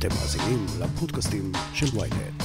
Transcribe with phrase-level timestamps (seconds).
[0.00, 2.42] אתם מאזינים לפודקאסטים של ויינט.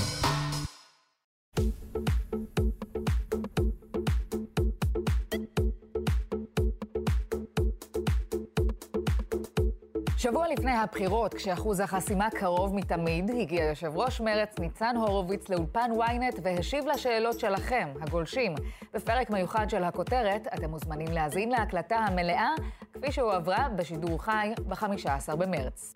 [10.18, 16.39] שבוע לפני הבחירות, כשאחוז החסימה קרוב מתמיד, הגיע יושב ראש מרצ ניצן הורוביץ לאולפן ynet
[16.43, 18.55] והשיב לשאלות שלכם, הגולשים.
[18.93, 22.49] בפרק מיוחד של הכותרת, אתם מוזמנים להאזין להקלטה המלאה,
[22.93, 25.93] כפי שהועברה בשידור חי ב-15 במרץ.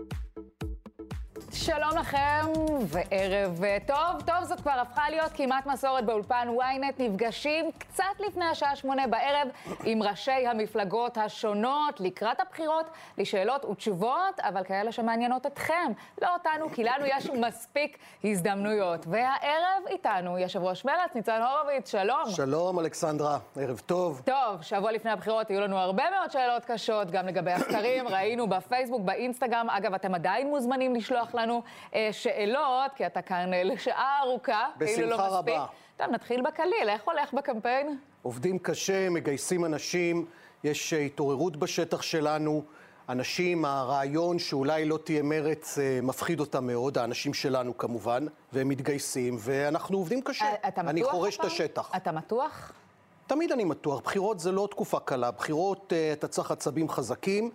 [1.54, 2.45] שלום לכם,
[2.88, 4.21] וערב טוב.
[4.25, 6.93] טוב, זאת כבר הפכה להיות כמעט מסורת באולפן ynet.
[7.00, 9.47] נפגשים קצת לפני השעה שמונה בערב
[9.83, 12.86] עם ראשי המפלגות השונות לקראת הבחירות
[13.18, 19.06] לשאלות ותשובות, אבל כאלה שמעניינות אתכם, לא אותנו, כי לנו יש מספיק הזדמנויות.
[19.07, 22.29] והערב איתנו יושב ראש מרצ, ניצן הורוביץ, שלום.
[22.29, 24.21] שלום, אלכסנדרה, ערב טוב.
[24.25, 29.01] טוב, שבוע לפני הבחירות יהיו לנו הרבה מאוד שאלות קשות, גם לגבי הסקרים, ראינו בפייסבוק,
[29.01, 29.70] באינסטגרם.
[29.70, 31.61] אגב, אתם עדיין מוזמנים לשלוח לנו
[31.96, 35.56] אה, שאלות, כי אתה כאן אה, לשעה ארוכה, כאילו לא בשמחה מספיק.
[35.56, 35.66] רבה.
[35.98, 37.98] טוב, נתחיל בקליל, איך הולך בקמפיין?
[38.22, 40.26] עובדים קשה, מגייסים אנשים,
[40.64, 42.64] יש אה, התעוררות בשטח שלנו.
[43.09, 49.38] אנשים, הרעיון שאולי לא תהיה מרץ אה, מפחיד אותם מאוד, האנשים שלנו כמובן, והם מתגייסים,
[49.40, 50.46] ואנחנו עובדים קשה.
[50.46, 51.46] אה, אתה מתוח אני חורש את?
[51.46, 51.92] השטח.
[51.96, 52.72] אתה מתוח?
[53.28, 57.52] תמיד אני מתוח, בחירות זה לא תקופה קלה, בחירות אתה צריך עצבים חזקים,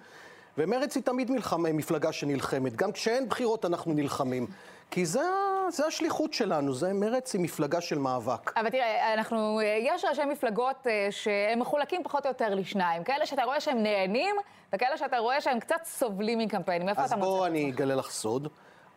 [0.59, 1.63] ומרצ היא תמיד מלחמ...
[1.77, 2.77] מפלגה שנלחמת.
[2.77, 4.47] גם כשאין בחירות אנחנו נלחמים,
[4.91, 5.23] כי זה,
[5.69, 8.59] זה השליחות שלנו, זה מרצ היא מפלגה של מאבק.
[8.59, 13.05] אבל תראה, אנחנו, יש ראשי מפלגות אה, שהם מחולקים פחות או יותר לשניים.
[13.05, 14.37] כאלה שאתה רואה שהם נהנים,
[14.73, 16.89] וכאלה שאתה רואה שהם קצת סובלים מקמפיינים.
[16.89, 17.31] איפה אז אתה מוצא?
[17.31, 17.71] בוא את אני?
[17.71, 18.49] אגלה לך סוד,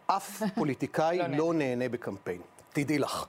[0.08, 1.28] אף פוליטיקאי לא.
[1.28, 2.42] לא נהנה בקמפיין,
[2.74, 3.26] תדעי לך.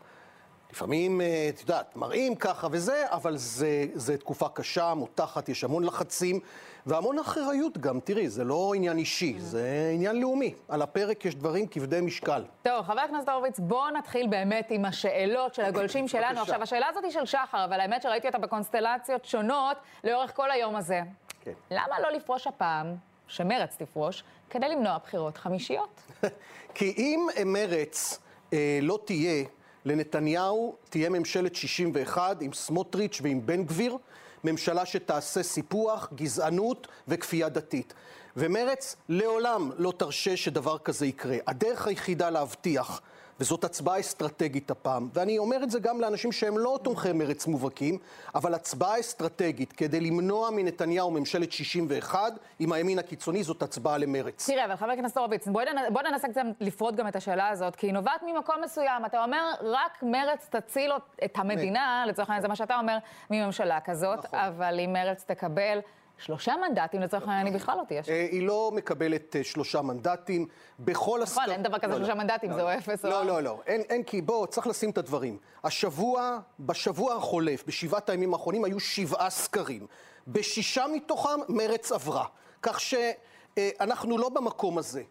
[0.73, 5.85] לפעמים, אה, את יודעת, מראים ככה וזה, אבל זה, זה תקופה קשה, מותחת, יש המון
[5.85, 6.41] לחצים
[6.87, 8.01] והמון אחריות גם.
[8.01, 10.55] תראי, זה לא עניין אישי, זה עניין לאומי.
[10.69, 12.45] על הפרק יש דברים כבדי משקל.
[12.63, 16.41] טוב, חבר הכנסת הורוביץ, בואו נתחיל באמת עם השאלות של הגולשים שלנו.
[16.41, 20.77] עכשיו, השאלה הזאת היא של שחר, אבל האמת שראיתי אותה בקונסטלציות שונות לאורך כל היום
[20.77, 21.01] הזה.
[21.45, 21.53] כן.
[21.71, 22.95] למה לא לפרוש הפעם,
[23.27, 26.01] שמרץ תפרוש, כדי למנוע בחירות חמישיות?
[26.75, 28.19] כי אם מרץ
[28.53, 29.45] אה, לא תהיה,
[29.89, 33.97] לנתניהו תהיה ממשלת 61 עם סמוטריץ' ועם בן גביר,
[34.45, 37.95] ממשלה שתעשה סיפוח, גזענות וכפייה דתית.
[38.37, 41.37] ומרץ לעולם לא תרשה שדבר כזה יקרה.
[41.47, 43.01] הדרך היחידה להבטיח,
[43.41, 47.99] וזאת הצבעה אסטרטגית הפעם, ואני אומר את זה גם לאנשים שהם לא תומכי מרץ מובהקים,
[48.35, 54.47] אבל הצבעה אסטרטגית כדי למנוע מנתניהו ממשלת 61 עם הימין הקיצוני, זאת הצבעה למרץ.
[54.51, 55.93] תראה, אבל חבר הכנסת הורוביץ, בוא, ננ...
[55.93, 59.05] בוא ננסה קצת לפרוט גם את השאלה הזאת, כי היא נובעת ממקום מסוים.
[59.07, 60.93] אתה אומר, רק מרץ תציל
[61.25, 62.99] את המדינה, לצורך העניין זה מה שאתה אומר,
[63.31, 64.39] מממשלה כזאת, נכון.
[64.39, 65.79] אבל אם מרץ תקבל
[66.19, 68.13] שלושה מנדטים, לצורך העניין, היא בכלל לא תהיה שם.
[68.13, 70.47] אה, היא לא מקבלת אה, שלושה מנדטים.
[70.81, 71.41] בכל הסקר...
[71.41, 72.75] נכון, אין דבר כזה לא, שלושה לא, מנדטים, לא, זה או לא.
[72.75, 73.11] אפס או...
[73.11, 73.61] לא, לא, לא.
[73.67, 75.39] אין, אין כי בוא, צריך לשים את הדברים.
[75.65, 79.87] השבוע, בשבוע החולף, בשבעת הימים האחרונים, היו שבעה סקרים.
[80.29, 82.25] בשישה מתוכם מרץ עברה.
[82.63, 85.03] כך שאנחנו לא במקום הזה.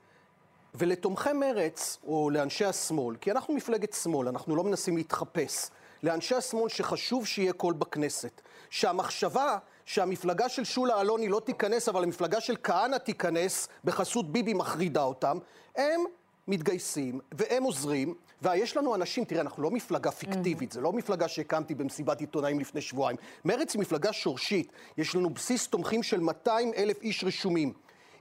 [0.75, 5.69] ולתומכי מרץ, או לאנשי השמאל, כי אנחנו מפלגת שמאל, אנחנו לא מנסים להתחפש,
[6.03, 8.41] לאנשי השמאל שחשוב שיהיה קול בכנסת.
[8.69, 15.03] שהמחשבה שהמפלגה של שולה אלוני לא תיכנס, אבל המפלגה של כהנא תיכנס, בחסות ביבי מחרידה
[15.03, 15.37] אותם,
[15.75, 16.01] הם
[16.47, 21.75] מתגייסים והם עוזרים, ויש לנו אנשים, תראה, אנחנו לא מפלגה פיקטיבית, זה לא מפלגה שהקמתי
[21.75, 23.17] במסיבת עיתונאים לפני שבועיים.
[23.45, 27.73] מרץ היא מפלגה שורשית, יש לנו בסיס תומכים של 200 אלף איש רשומים.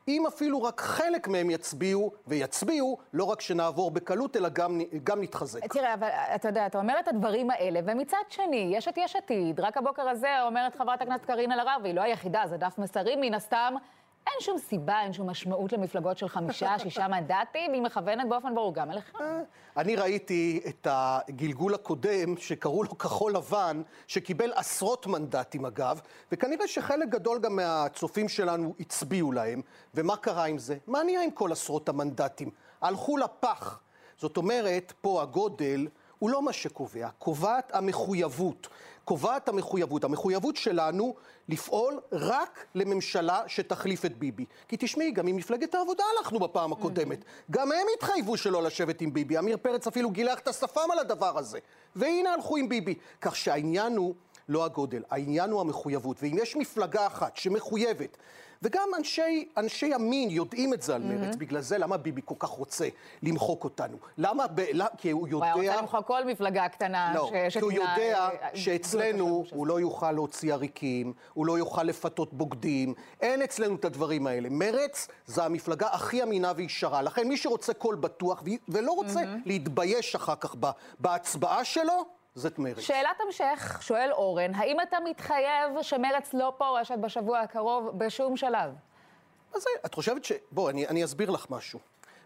[0.09, 5.73] אם אפילו רק חלק מהם יצביעו, ויצביעו, לא רק שנעבור בקלות, אלא גם, גם נתחזק.
[5.73, 9.61] תראה, אבל אתה יודע, אתה אומר את הדברים האלה, ומצד שני, יש את יש עתיד,
[9.61, 13.35] רק הבוקר הזה אומרת חברת הכנסת קארין אלהרר, והיא לא היחידה, זה דף מסרים מן
[13.35, 13.75] הסתם.
[14.27, 18.75] אין שום סיבה, אין שום משמעות למפלגות של חמישה, שישה מנדטים, היא מכוונת באופן ברור
[18.75, 19.19] גם אליכם.
[19.77, 26.01] אני ראיתי את הגלגול הקודם, שקראו לו כחול לבן, שקיבל עשרות מנדטים אגב,
[26.33, 29.63] וכנראה שחלק גדול גם מהצופים שלנו הצביעו להם.
[29.95, 30.77] ומה קרה עם זה?
[30.87, 32.51] מה נהיה עם כל עשרות המנדטים?
[32.81, 33.81] הלכו לפח.
[34.19, 35.89] זאת אומרת, פה הגודל
[36.19, 38.69] הוא לא מה שקובע, קובעת המחויבות.
[39.07, 40.05] קובעת המחויבות.
[40.05, 41.15] המחויבות שלנו
[41.49, 44.45] לפעול רק לממשלה שתחליף את ביבי.
[44.69, 47.25] כי תשמעי, גם עם מפלגת העבודה הלכנו בפעם הקודמת.
[47.51, 49.37] גם הם התחייבו שלא לשבת עם ביבי.
[49.37, 51.59] עמיר פרץ אפילו גילח את השפם על הדבר הזה.
[51.97, 52.95] והנה הלכו עם ביבי.
[53.21, 54.15] כך שהעניין הוא...
[54.49, 55.03] לא הגודל.
[55.11, 56.17] העניין הוא המחויבות.
[56.23, 58.17] ואם יש מפלגה אחת שמחויבת,
[58.63, 61.39] וגם אנשי, אנשי ימין יודעים את זה על מרץ, mm-hmm.
[61.39, 62.89] בגלל זה למה ביבי כל כך רוצה
[63.23, 63.97] למחוק אותנו?
[64.19, 64.47] למה?
[64.47, 65.53] ב, לא, כי הוא יודע...
[65.53, 67.53] הוא רוצה למחוק כל מפלגה קטנה לא, ש...
[67.57, 72.95] כי הוא יודע אה, שאצלנו הוא לא יוכל להוציא עריקים, הוא לא יוכל לפתות בוגדים,
[73.21, 74.49] אין אצלנו את הדברים האלה.
[74.51, 77.03] מרץ זה המפלגה הכי אמינה וישרה.
[77.03, 79.47] לכן מי שרוצה קול בטוח ולא רוצה mm-hmm.
[79.47, 80.55] להתבייש אחר כך
[81.01, 82.05] בהצבעה שלו,
[82.37, 82.79] זאת מרץ.
[82.79, 88.71] שאלת המשך, שואל אורן, האם אתה מתחייב שמרץ לא פורשת בשבוע הקרוב בשום שלב?
[89.55, 90.33] אז את חושבת ש...
[90.53, 91.79] בוא, אני, אני אסביר לך משהו.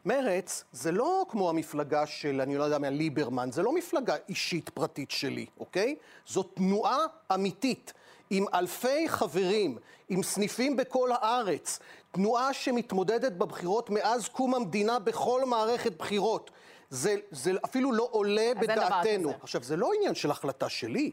[0.05, 4.69] מרץ זה לא כמו המפלגה של, אני לא יודע מה, ליברמן, זה לא מפלגה אישית
[4.69, 5.97] פרטית שלי, אוקיי?
[6.27, 6.99] זו תנועה
[7.35, 7.93] אמיתית,
[8.31, 9.79] עם אלפי חברים,
[10.09, 11.79] עם סניפים בכל הארץ,
[12.11, 16.51] תנועה שמתמודדת בבחירות מאז קום המדינה בכל מערכת בחירות.
[16.91, 19.33] זה, זה אפילו לא עולה בדעתנו.
[19.43, 21.11] עכשיו, זה לא עניין של החלטה שלי,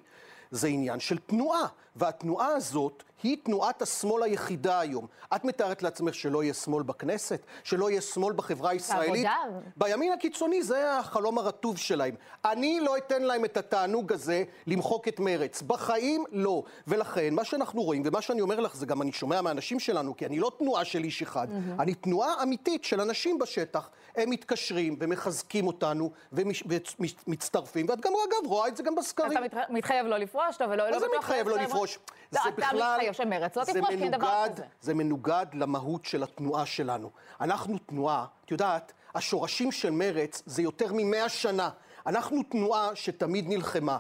[0.52, 1.68] זה עניין של תנועה.
[1.98, 5.08] והתנועה הזאת היא תנועת השמאל היחידה היום.
[5.36, 7.42] את מתארת לעצמך שלא יהיה שמאל בכנסת?
[7.64, 9.26] שלא יהיה שמאל בחברה הישראלית?
[9.26, 9.60] בעבודה.
[9.78, 12.16] בימין הקיצוני זה החלום הרטוב שלהם.
[12.46, 15.62] אני לא אתן להם את התענוג הזה למחוק את מרץ.
[15.62, 16.64] בחיים לא.
[16.88, 20.26] ולכן, מה שאנחנו רואים, ומה שאני אומר לך, זה גם אני שומע מאנשים שלנו, כי
[20.26, 21.82] אני לא תנועה של איש אחד, mm-hmm.
[21.82, 23.90] אני תנועה אמיתית של אנשים בשטח.
[24.16, 29.46] הם מתקשרים ומחזקים אותנו ומצטרפים, ואת גם, אגב, רואה את זה גם בסקרים.
[29.46, 30.94] אתה מתחייב לא לפרוש, לא, ולא בטוח...
[30.94, 31.87] מה זה מתחייב לא לפרוש?
[31.88, 32.00] לפרוש.
[32.34, 32.94] לא, זה אתה בכלל...
[32.94, 34.64] מתחייב שמרץ לא תפרוש, כי אין דבר כזה.
[34.82, 37.12] זה מנוגד למהות של התנועה שלנו.
[37.42, 41.70] אנחנו תנועה, את יודעת, השורשים של מרץ זה יותר ממאה שנה.
[42.06, 43.98] אנחנו תנועה שתמיד נלחמה.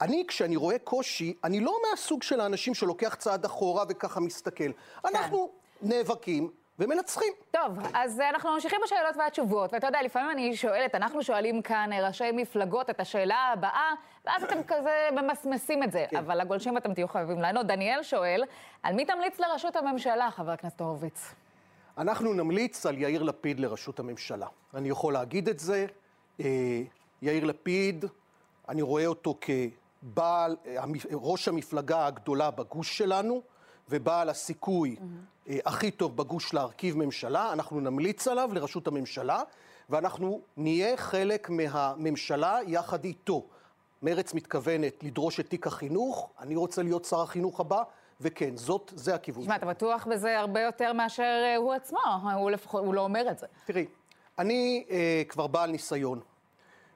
[0.00, 4.64] אני, כשאני רואה קושי, אני לא מהסוג של האנשים שלוקח צעד אחורה וככה מסתכל.
[4.64, 4.70] כן.
[5.04, 5.50] אנחנו
[5.82, 7.32] נאבקים, ומנצחים.
[7.50, 12.32] טוב, אז אנחנו ממשיכים בשאלות והתשובות, ואתה יודע, לפעמים אני שואלת, אנחנו שואלים כאן ראשי
[12.32, 13.92] מפלגות את השאלה הבאה,
[14.24, 16.16] ואז אתם כזה ממסמסים את זה, כן.
[16.16, 17.66] אבל הגולשים אתם תהיו חייבים לענות.
[17.66, 18.42] דניאל שואל,
[18.82, 21.34] על מי תמליץ לראשות הממשלה, חבר הכנסת הורוביץ?
[21.98, 24.46] אנחנו נמליץ על יאיר לפיד לראשות הממשלה.
[24.74, 25.86] אני יכול להגיד את זה.
[26.40, 26.82] אה,
[27.22, 28.04] יאיר לפיד,
[28.68, 33.42] אני רואה אותו כבעל, אה, ראש המפלגה הגדולה בגוש שלנו.
[33.88, 35.52] ובעל הסיכוי mm-hmm.
[35.64, 39.42] הכי טוב בגוש להרכיב ממשלה, אנחנו נמליץ עליו לראשות הממשלה,
[39.90, 43.46] ואנחנו נהיה חלק מהממשלה יחד איתו.
[44.02, 47.82] מרץ מתכוונת לדרוש את תיק החינוך, אני רוצה להיות שר החינוך הבא,
[48.20, 49.42] וכן, זאת, זה הכיוון.
[49.42, 51.98] תשמע, אתה בטוח בזה הרבה יותר מאשר אה, הוא עצמו,
[52.34, 53.46] הוא, לפחות, הוא לא אומר את זה.
[53.64, 53.86] תראי,
[54.38, 56.20] אני אה, כבר בעל ניסיון,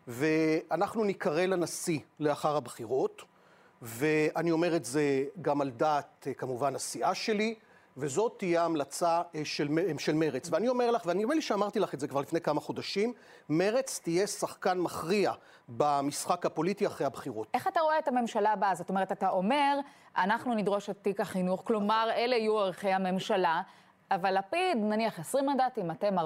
[0.09, 3.23] ואנחנו ניקרא לנשיא לאחר הבחירות.
[3.83, 7.55] ואני אומר את זה גם על דעת, אה, כמובן, הסיעה שלי,
[7.97, 10.49] וזאת תהיה המלצה אה, של, של מרץ.
[10.51, 13.13] ואני אומר לך, ואני אומר לי שאמרתי לך את זה כבר לפני כמה חודשים,
[13.49, 15.33] מרץ תהיה שחקן מכריע
[15.69, 17.49] במשחק הפוליטי אחרי הבחירות.
[17.55, 18.75] איך אתה רואה את הממשלה הבאה?
[18.75, 19.79] זאת אומרת, אתה אומר,
[20.17, 23.63] אנחנו נדרוש את תיק החינוך, כלומר, אלה יהיו ערכי הממשלה.
[24.11, 26.23] אבל לפיד, נניח 20 מנדטים, אתם 4-5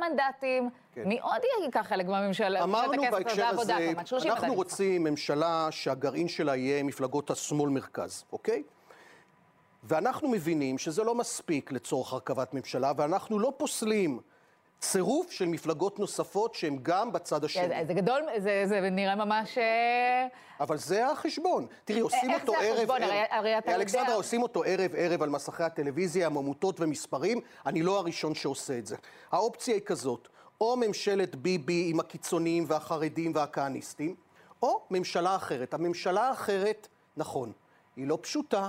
[0.00, 1.02] מנדטים, כן.
[1.06, 2.62] מי עוד ייקח חלק בממשלה?
[2.62, 3.76] אמרנו בהקשר הזה,
[4.24, 8.62] אנחנו רוצים ממשלה שהגרעין שלה יהיה מפלגות השמאל-מרכז, אוקיי?
[9.84, 14.20] ואנחנו מבינים שזה לא מספיק לצורך הרכבת ממשלה, ואנחנו לא פוסלים
[14.80, 17.68] צירוף של מפלגות נוספות שהן גם בצד השני.
[17.68, 19.58] זה, זה גדול, זה, זה נראה ממש...
[19.58, 20.26] אה,
[20.60, 21.66] אבל זה החשבון.
[21.84, 22.62] תראי, עושים אותו ערב...
[22.62, 23.02] איך זה החשבון?
[23.02, 23.80] הרי, הרי אתה יודע...
[23.80, 27.40] אלכסנדרה, עושים אותו ערב-ערב על מסכי הטלוויזיה, עם עמותות ומספרים.
[27.66, 28.96] אני לא הראשון שעושה את זה.
[29.32, 30.28] האופציה היא כזאת,
[30.60, 34.14] או ממשלת ביבי עם הקיצוניים והחרדים והכהניסטים,
[34.62, 35.74] או ממשלה אחרת.
[35.74, 37.52] הממשלה האחרת, נכון,
[37.96, 38.68] היא לא פשוטה,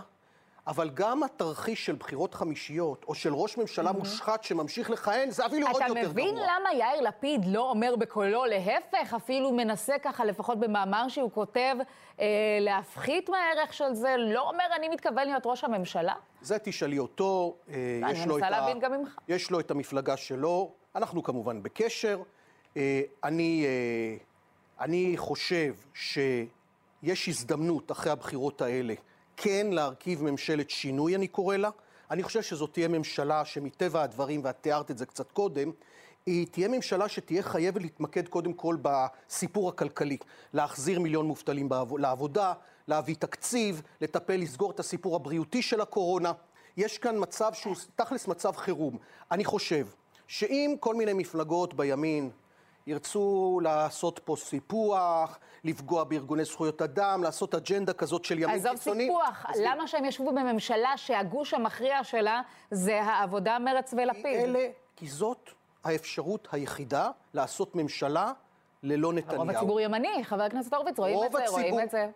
[0.69, 3.93] אבל גם התרחיש של בחירות חמישיות, או של ראש ממשלה mm-hmm.
[3.93, 6.01] מושחת שממשיך לכהן, זה אפילו עוד יותר גרוע.
[6.01, 11.31] אתה מבין למה יאיר לפיד לא אומר בקולו להפך, אפילו מנסה ככה, לפחות במאמר שהוא
[11.31, 11.75] כותב,
[12.19, 12.25] אה,
[12.61, 16.13] להפחית מהערך של זה, לא אומר אני מתכוון להיות ראש הממשלה?
[16.41, 18.67] זה תשאלי אותו, אה, יש, לו ה...
[19.27, 22.21] יש לו את המפלגה שלו, אנחנו כמובן בקשר.
[22.77, 24.15] אה, אני, אה,
[24.85, 28.93] אני חושב שיש הזדמנות אחרי הבחירות האלה
[29.41, 31.69] כן להרכיב ממשלת שינוי, אני קורא לה.
[32.11, 35.71] אני חושב שזאת תהיה ממשלה שמטבע הדברים, ואת תיארת את זה קצת קודם,
[36.25, 40.17] היא תהיה ממשלה שתהיה חייבת להתמקד קודם כל בסיפור הכלכלי.
[40.53, 42.53] להחזיר מיליון מובטלים לעבודה,
[42.87, 46.31] להביא תקציב, לטפל, לסגור את הסיפור הבריאותי של הקורונה.
[46.77, 48.97] יש כאן מצב שהוא תכלס מצב חירום.
[49.31, 49.87] אני חושב
[50.27, 52.29] שאם כל מיני מפלגות בימין
[52.89, 59.03] ירצו לעשות פה סיפוח, לפגוע בארגוני זכויות אדם, לעשות אג'נדה כזאת של ימין קיצוני.
[59.03, 62.41] עזוב סיפוח, אז למה שהם ישבו בממשלה שהגוש המכריע שלה
[62.71, 64.39] זה העבודה, מרץ ולפיד?
[64.39, 65.49] אלה, כי זאת
[65.83, 68.31] האפשרות היחידה לעשות ממשלה
[68.83, 69.41] ללא נתניהו.
[69.41, 72.07] רוב הציבור ימני, חבר הכנסת הורוביץ, רואים את זה, הציבור, רואים את זה.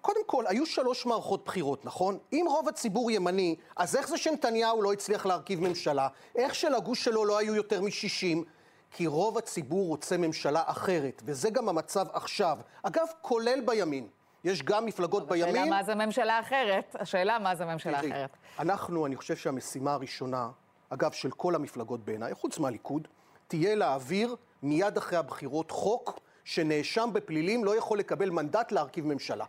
[0.00, 2.18] קודם כל, היו שלוש מערכות בחירות, נכון?
[2.32, 6.08] אם רוב הציבור ימני, אז איך זה שנתניהו לא הצליח להרכיב ממשלה?
[6.36, 8.55] איך שלגוש שלו לא היו יותר מ-60?
[8.90, 12.58] כי רוב הציבור רוצה ממשלה אחרת, וזה גם המצב עכשיו.
[12.82, 14.08] אגב, כולל בימין.
[14.44, 15.56] יש גם מפלגות בימין...
[15.56, 18.30] השאלה מה זה ממשלה אחרת, השאלה מה זה ממשלה תראי, אחרת.
[18.58, 20.50] אנחנו, אני חושב שהמשימה הראשונה,
[20.90, 23.08] אגב, של כל המפלגות בעיניי, חוץ מהליכוד,
[23.48, 29.44] תהיה להעביר מיד אחרי הבחירות חוק שנאשם בפלילים לא יכול לקבל מנדט להרכיב ממשלה.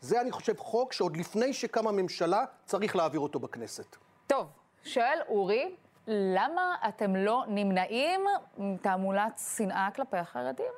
[0.00, 3.96] זה, אני חושב, חוק שעוד לפני שקמה ממשלה, צריך להעביר אותו בכנסת.
[4.26, 4.46] טוב,
[4.84, 5.74] שואל אורי,
[6.06, 8.20] למה אתם לא נמנעים
[8.58, 10.72] מתעמולת שנאה כלפי החרדים?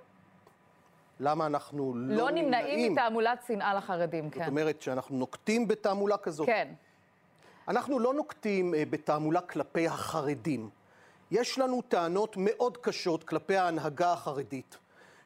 [1.21, 4.49] למה אנחנו לא, לא נמנעים מתעמולת שנאה לחרדים, זאת כן.
[4.49, 6.47] אומרת שאנחנו נוקטים בתעמולה כזאת.
[6.47, 6.69] כן.
[7.69, 10.71] אנחנו לא נוקטים אה, בתעמולה כלפי החרדים.
[11.31, 14.79] יש לנו טענות מאוד קשות כלפי ההנהגה החרדית,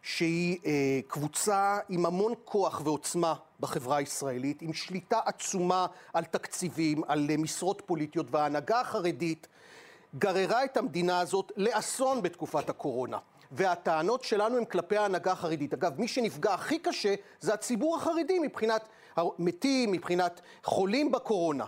[0.03, 7.27] שהיא אה, קבוצה עם המון כוח ועוצמה בחברה הישראלית, עם שליטה עצומה על תקציבים, על
[7.31, 9.49] אה, משרות פוליטיות, וההנהגה החרדית
[10.14, 13.19] גררה את המדינה הזאת לאסון בתקופת הקורונה.
[13.54, 15.75] והטענות שלנו הן כלפי ההנהגה החרדית.
[15.75, 18.88] אגב, מי שנפגע הכי קשה זה הציבור החרדי מבחינת
[19.38, 21.64] מתים, מבחינת חולים בקורונה.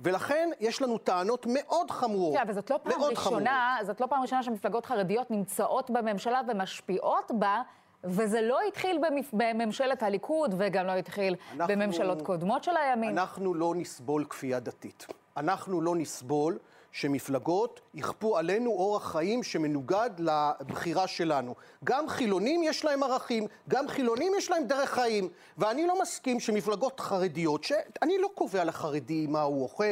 [0.00, 2.34] ולכן יש לנו טענות מאוד חמורות.
[2.36, 3.38] כן, אבל זאת לא פעם מאוד חמורות.
[3.42, 7.62] ראשונה, זאת לא פעם ראשונה שמפלגות חרדיות נמצאות בממשלה ומשפיעות בה,
[8.04, 9.30] וזה לא התחיל במפ...
[9.32, 13.18] בממשלת הליכוד, וגם לא התחיל אנחנו- בממשלות קודמות של הימין.
[13.18, 15.06] אנחנו לא נסבול כפייה דתית.
[15.36, 16.58] אנחנו לא נסבול
[16.96, 21.54] שמפלגות יכפו עלינו אורח חיים שמנוגד לבחירה שלנו.
[21.84, 25.28] גם חילונים יש להם ערכים, גם חילונים יש להם דרך חיים.
[25.58, 29.84] ואני לא מסכים שמפלגות חרדיות, שאני לא קובע לחרדי מה הוא אוכל,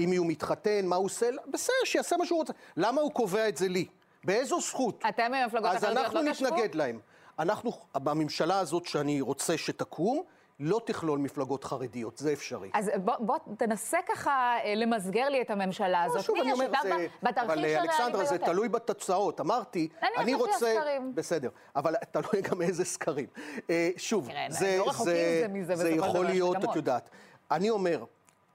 [0.00, 2.52] עם מי הוא מתחתן, מה הוא עושה, בסדר, שיעשה מה שהוא רוצה.
[2.76, 3.86] למה הוא קובע את זה לי?
[4.24, 5.02] באיזו זכות?
[5.08, 6.46] אתם במפלגות אז החרדיות אנחנו לא תשבו?
[6.46, 6.98] נתנגד להם.
[7.38, 10.22] אנחנו, בממשלה הזאת שאני רוצה שתקום,
[10.60, 12.70] לא תכלול מפלגות חרדיות, זה אפשרי.
[12.74, 16.22] אז בוא, בוא תנסה ככה אה, למסגר לי את המסגר הזאת.
[16.24, 17.06] שוב, אני אומר, זה...
[17.22, 18.38] בתרחיש אבל הריאלי אלכסנדרה, זה?
[18.38, 19.40] תלוי בתוצאות.
[19.40, 20.74] אמרתי, אני רוצה...
[21.14, 23.26] בסדר, אבל תלוי גם איזה סקרים.
[23.70, 26.64] אה, שוב, זה, לא זה, זה יכול להיות.
[26.64, 27.10] את יודעת.
[27.50, 28.04] אני אומר,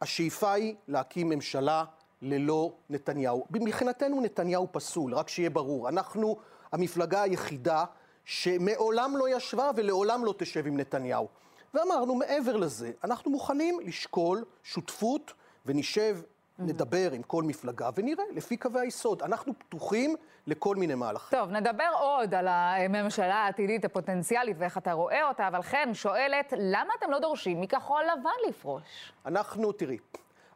[0.02, 1.84] השאיפה היא להקים ממשלה
[2.22, 3.46] ללא נתניהו.
[3.52, 5.90] מבחינתנו נתניהו פסול, רק שיהיה ברור.
[5.90, 6.38] אנחנו
[6.72, 7.86] המפלגה היחידה
[8.26, 11.28] שמעולם לא ישבה ולעולם לא תשב עם נתניהו.
[11.74, 15.34] ואמרנו, מעבר לזה, אנחנו מוכנים לשקול שותפות
[15.66, 16.18] ונשב,
[16.60, 19.24] נדבר עם כל מפלגה ונראה לפי קווי היסוד.
[19.24, 20.16] אנחנו פתוחים
[20.48, 21.40] לכל מיני מהלכים.
[21.40, 26.94] טוב, נדבר עוד על הממשלה העתידית הפוטנציאלית ואיך אתה רואה אותה, אבל חן שואלת, למה
[27.00, 29.14] אתם לא דורשים מכחול לבן לפרוש?
[29.26, 29.98] אנחנו, תראי,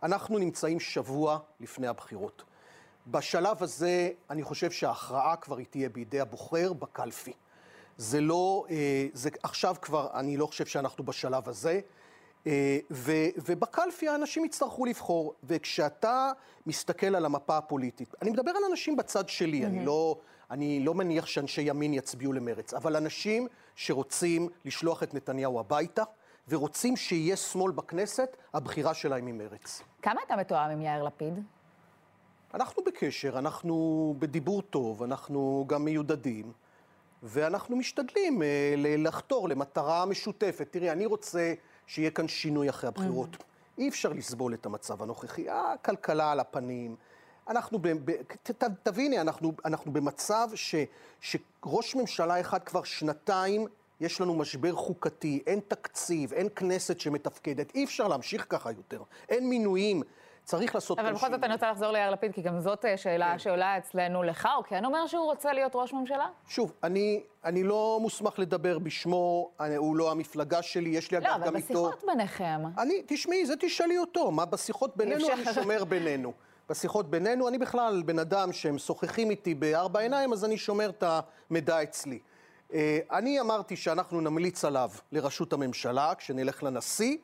[0.04, 2.44] אנחנו נמצאים שבוע לפני הבחירות.
[3.08, 7.34] בשלב הזה, אני חושב שההכרעה כבר היא תהיה בידי הבוחר בקלפי.
[7.98, 11.80] זה לא, אה, זה עכשיו כבר, אני לא חושב שאנחנו בשלב הזה.
[12.48, 15.34] אה, ו, ובקלפי האנשים יצטרכו לבחור.
[15.44, 16.32] וכשאתה
[16.68, 20.18] מסתכל על המפה הפוליטית, אני מדבר על אנשים בצד שלי, אני, לא,
[20.52, 26.04] אני לא מניח שאנשי ימין יצביעו למרץ, אבל אנשים שרוצים לשלוח את נתניהו הביתה,
[26.50, 29.82] ורוצים שיהיה שמאל בכנסת, הבחירה שלהם היא מרץ.
[30.02, 31.34] כמה אתה מתואם עם יאיר לפיד?
[32.54, 36.52] אנחנו בקשר, אנחנו בדיבור טוב, אנחנו גם מיודדים,
[37.24, 40.68] ואנחנו משתדלים אה, לחתור למטרה משותפת.
[40.72, 41.54] תראי, אני רוצה
[41.88, 43.38] שיהיה כאן שינוי אחרי הבחירות.
[43.78, 45.46] אי אפשר לסבול את המצב הנוכחי.
[45.50, 46.96] הכלכלה על הפנים.
[47.48, 48.12] אנחנו, ב, ב,
[48.44, 50.76] ת, ת, תביני, אנחנו, אנחנו במצב ש,
[51.22, 53.68] שראש ממשלה אחד כבר שנתיים,
[54.02, 59.04] יש לנו משבר חוקתי, אין תקציב, אין כנסת שמתפקדת, אי אפשר להמשיך ככה יותר.
[59.30, 60.04] אין מינויים,
[60.46, 61.44] צריך לעשות אבל בכל זאת.
[61.44, 63.40] אני רוצה לחזור ליאיר לפיד, כי גם זאת אה, שאלה כן.
[63.40, 66.28] שעולה אצלנו לך, הוא כן אומר שהוא רוצה להיות ראש ממשלה?
[66.48, 71.28] שוב, אני, אני לא מוסמך לדבר בשמו, אני, הוא לא המפלגה שלי, יש לי אגב
[71.28, 71.68] לא, אבל גם איתו...
[71.68, 72.62] בשיחות ביניכם.
[72.78, 75.28] אני, תשמעי, זה תשאלי אותו, מה בשיחות בינינו.
[75.34, 76.34] אני שומר בינינו.
[76.70, 81.04] בשיחות בינינו, אני בכלל בן אדם שהם משוחחים איתי בארבע עיניים, אז אני שומר את
[81.50, 82.20] המידע אצלי.
[82.74, 87.18] אה, אני אמרתי שאנחנו נמליץ עליו לראשות הממשלה, כשנלך לנשיא.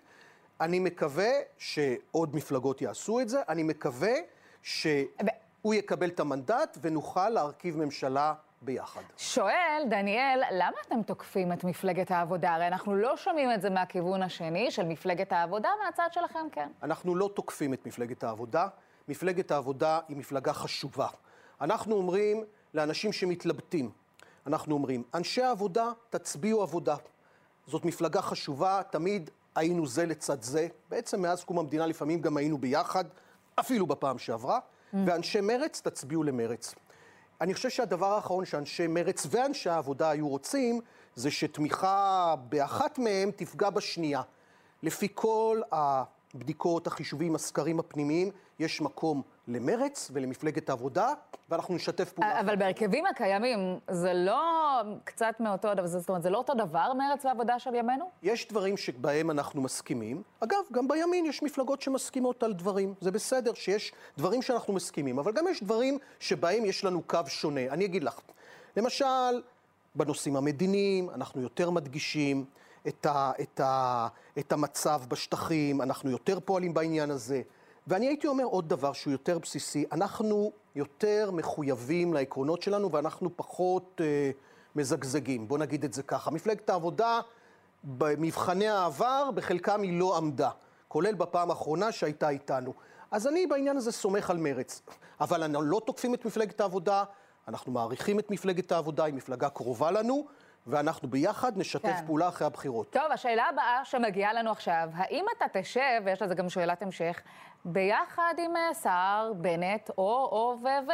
[0.62, 4.14] אני מקווה שעוד מפלגות יעשו את זה, אני מקווה
[4.62, 9.02] שהוא יקבל את המנדט ונוכל להרכיב ממשלה ביחד.
[9.18, 12.54] שואל, דניאל, למה אתם תוקפים את מפלגת העבודה?
[12.54, 16.70] הרי אנחנו לא שומעים את זה מהכיוון השני של מפלגת העבודה, מהצד שלכם כן.
[16.84, 18.68] אנחנו לא תוקפים את מפלגת העבודה.
[19.08, 21.08] מפלגת העבודה היא מפלגה חשובה.
[21.62, 23.90] אנחנו אומרים לאנשים שמתלבטים,
[24.48, 26.96] אנחנו אומרים, אנשי העבודה, תצביעו עבודה.
[27.68, 30.68] זאת מפלגה חשובה, תמיד היינו זה לצד זה.
[30.90, 33.06] בעצם מאז קום המדינה לפעמים גם היינו ביחד,
[33.56, 34.60] אפילו בפעם שעברה.
[35.06, 36.76] ואנשי מרץ, תצביעו למרץ.
[37.42, 40.82] אני חושב שהדבר האחרון שאנשי מרצ ואנשי העבודה היו רוצים,
[41.16, 44.22] זה שתמיכה באחת מהם תפגע בשנייה.
[44.84, 51.14] לפי כל הבדיקות, החישובים, הסקרים הפנימיים, יש מקום למרץ ולמפלגת העבודה,
[51.52, 52.40] ואנחנו נשתף פעולה.
[52.40, 54.42] אבל בהרכבים הקיימים זה לא
[55.04, 58.10] קצת מאותו דבר, זאת אומרת, זה לא אותו דבר, מרץ ועבודה של ימינו?
[58.24, 60.24] יש דברים שבהם אנחנו מסכימים.
[60.40, 62.94] אגב, גם בימין יש מפלגות שמסכימות על דברים.
[63.02, 67.62] זה בסדר שיש דברים שאנחנו מסכימים, אבל גם יש דברים שבהם יש לנו קו שונה.
[67.70, 68.20] אני אגיד לך,
[68.78, 69.42] למשל,
[69.96, 72.46] בנושאים המדיניים, אנחנו יותר מדגישים
[72.88, 74.08] את, ה, את, ה,
[74.40, 77.42] את המצב בשטחים, אנחנו יותר פועלים בעניין הזה.
[77.88, 84.02] ואני הייתי אומר עוד דבר שהוא יותר בסיסי, אנחנו יותר מחויבים לעקרונות שלנו ואנחנו פחות
[84.04, 84.32] אה,
[84.76, 86.32] מזגזגים, בוא נגיד את זה ככה.
[86.32, 87.20] מפלגת העבודה,
[87.84, 90.50] במבחני העבר, בחלקם היא לא עמדה,
[90.88, 92.74] כולל בפעם האחרונה שהייתה איתנו.
[93.12, 94.82] אז אני בעניין הזה סומך על מרץ.
[95.22, 97.04] אבל אנחנו לא תוקפים את מפלגת העבודה,
[97.48, 100.28] אנחנו מעריכים את מפלגת העבודה, היא מפלגה קרובה לנו,
[100.68, 102.06] ואנחנו ביחד נשתף כן.
[102.06, 102.90] פעולה אחרי הבחירות.
[102.90, 107.22] טוב, השאלה הבאה שמגיעה לנו עכשיו, האם אתה תשב, ויש לזה גם שאלת המשך,
[107.66, 110.66] ביחד עם אה, סער, בנט, או, או ו...
[110.66, 110.92] ו...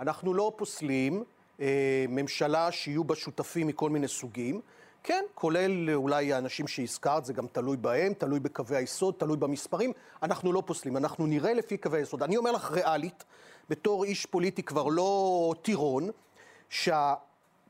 [0.00, 1.24] אנחנו לא פוסלים
[1.60, 4.60] אה, ממשלה שיהיו בה שותפים מכל מיני סוגים.
[5.02, 9.92] כן, כולל אולי האנשים שהזכרת, זה גם תלוי בהם, תלוי בקווי היסוד, תלוי במספרים.
[10.22, 12.22] אנחנו לא פוסלים, אנחנו נראה לפי קווי היסוד.
[12.22, 13.24] אני אומר לך ריאלית,
[13.68, 16.10] בתור איש פוליטי כבר לא טירון,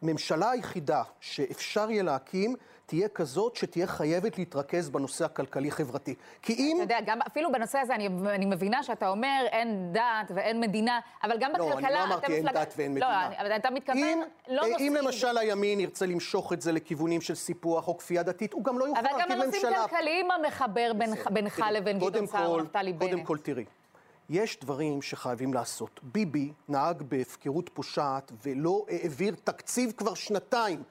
[0.01, 6.15] שהממשלה היחידה שאפשר יהיה להקים תהיה כזאת שתהיה חייבת להתרכז בנושא הכלכלי-חברתי.
[6.43, 6.77] כי אם...
[6.77, 11.01] אתה יודע, גם אפילו בנושא הזה, אני, אני מבינה שאתה אומר אין דת ואין מדינה,
[11.23, 11.91] אבל גם לא, בכלכלה...
[11.91, 13.29] לא, אני לא אמרתי אין דת ואין מדינה.
[13.31, 14.97] לא, אבל אתה מתכוון, אם, לא נושאים...
[14.97, 18.79] אם למשל הימין ירצה למשוך את זה לכיוונים של סיפוח או כפייה דתית, הוא גם
[18.79, 19.25] לא יוכל להקים ממשלה.
[19.25, 23.11] אבל גם הנושאים כלכליים המחבר בינך, בינך לבין גדעון סער ונפתלי בנט.
[23.11, 23.65] קודם כל, תראי.
[24.31, 26.01] יש דברים שחייבים לעשות.
[26.03, 30.83] ביבי נהג בהפקרות פושעת ולא העביר תקציב כבר שנתיים.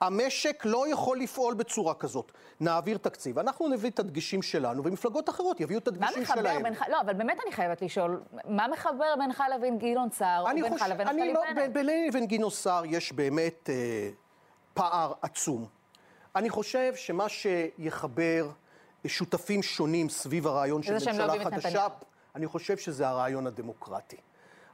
[0.00, 2.32] המשק לא יכול לפעול בצורה כזאת.
[2.60, 6.44] נעביר תקציב, אנחנו נביא את הדגשים שלנו, ומפלגות אחרות יביאו את הדגשים שלהם.
[6.44, 10.42] מה מחבר בינך, לא, אבל באמת אני חייבת לשאול, מה מחבר בינך לבין גדעון סער,
[10.42, 10.84] או בינך.
[10.88, 11.70] לבין נפתלי לא, בנט?
[11.72, 14.10] ביני לבין גדעון סער יש באמת אה,
[14.74, 15.66] פער עצום.
[16.36, 18.50] אני חושב שמה שיחבר
[19.06, 21.86] שותפים שונים סביב הרעיון של לא ממשלה חדשה,
[22.34, 24.16] אני חושב שזה הרעיון הדמוקרטי.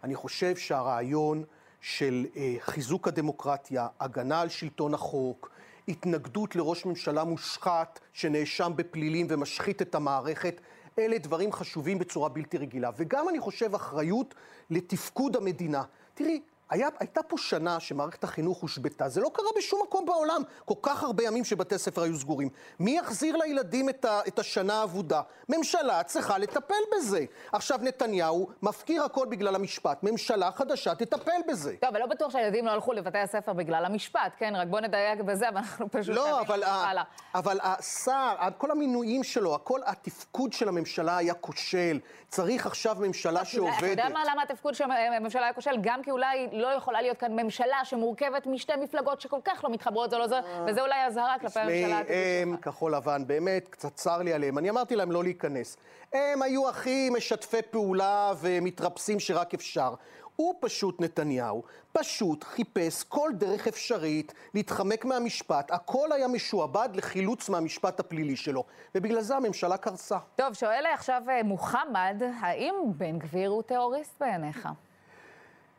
[0.05, 1.45] אני חושב שהרעיון...
[1.85, 5.51] של אה, חיזוק הדמוקרטיה, הגנה על שלטון החוק,
[5.89, 10.61] התנגדות לראש ממשלה מושחת שנאשם בפלילים ומשחית את המערכת,
[10.99, 12.91] אלה דברים חשובים בצורה בלתי רגילה.
[12.97, 14.35] וגם, אני חושב, אחריות
[14.71, 15.83] לתפקוד המדינה.
[16.15, 16.41] תראי,
[16.75, 21.03] היה, הייתה פה שנה שמערכת החינוך הושבתה, זה לא קרה בשום מקום בעולם, כל כך
[21.03, 22.49] הרבה ימים שבתי ספר היו סגורים.
[22.81, 25.21] מי יחזיר לילדים את, ה, את השנה האבודה?
[25.49, 27.25] ממשלה צריכה לטפל בזה.
[27.53, 31.75] עכשיו נתניהו מפקיר הכל בגלל המשפט, ממשלה חדשה תטפל בזה.
[31.81, 34.57] טוב, אבל לא בטוח שהילדים לא הלכו לבתי הספר בגלל המשפט, כן?
[34.57, 36.17] רק בוא נדייק בזה, ואנחנו פשוט...
[36.17, 37.03] לא, אבל, ה,
[37.35, 42.01] אבל השר, כל המינויים שלו, כל התפקוד של הממשלה היה כושל.
[42.29, 43.79] צריך עכשיו ממשלה שעובדת.
[43.79, 45.77] אתה יודע מה, למה התפקוד של הממשלה היה כושל?
[45.81, 50.11] גם כי אולי לא יכולה להיות כאן ממשלה שמורכבת משתי מפלגות שכל כך לא מתחברות
[50.11, 54.33] זו לזו, וזה אולי אזהרה כלפי הממשלה העתידית הם, כחול לבן, באמת, קצת צר לי
[54.33, 54.59] עליהם.
[54.59, 55.77] אני אמרתי להם לא להיכנס.
[56.13, 59.95] הם היו הכי משתפי פעולה ומתרפסים שרק אפשר.
[60.37, 65.71] הוא פשוט, נתניהו, פשוט חיפש כל דרך אפשרית להתחמק מהמשפט.
[65.71, 70.19] הכל היה משועבד לחילוץ מהמשפט הפלילי שלו, ובגלל זה הממשלה קרסה.
[70.37, 74.69] טוב, שואל עכשיו אה, מוחמד, האם בן גביר הוא טרוריסט בעיניך?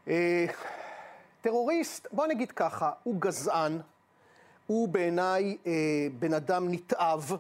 [0.07, 0.45] אה,
[1.41, 3.79] טרוריסט, בוא נגיד ככה, הוא גזען,
[4.67, 5.71] הוא בעיניי אה,
[6.19, 7.31] בן אדם נתעב.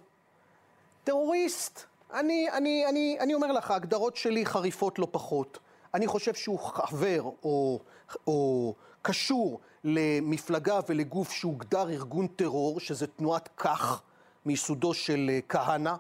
[1.03, 5.59] טרוריסט, אני, אני, אני, אני אומר לך, ההגדרות שלי חריפות לא פחות.
[5.93, 7.79] אני חושב שהוא חבר או,
[8.27, 14.01] או קשור למפלגה ולגוף שהוגדר ארגון טרור, שזה תנועת כך,
[14.45, 15.95] מיסודו של אה, כהנא.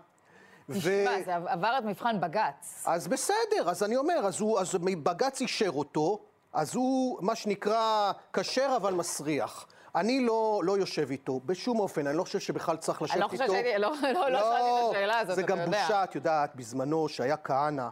[0.69, 1.25] נשמע, ו...
[1.25, 2.83] זה עבר את מבחן בג"ץ.
[2.85, 6.19] אז בסדר, אז אני אומר, אז, הוא, אז בג"ץ אישר אותו,
[6.55, 9.67] אז הוא, מה שנקרא, כשר אבל מסריח.
[9.95, 13.23] אני לא, לא יושב איתו, בשום אופן, אני לא חושב שבכלל צריך לשבת איתו.
[13.23, 16.55] אני לא חושבת לא, לא, לא שאלתי את השאלה הזאת, זה גם בושה, את יודעת,
[16.55, 17.87] בזמנו, שהיה כהנא,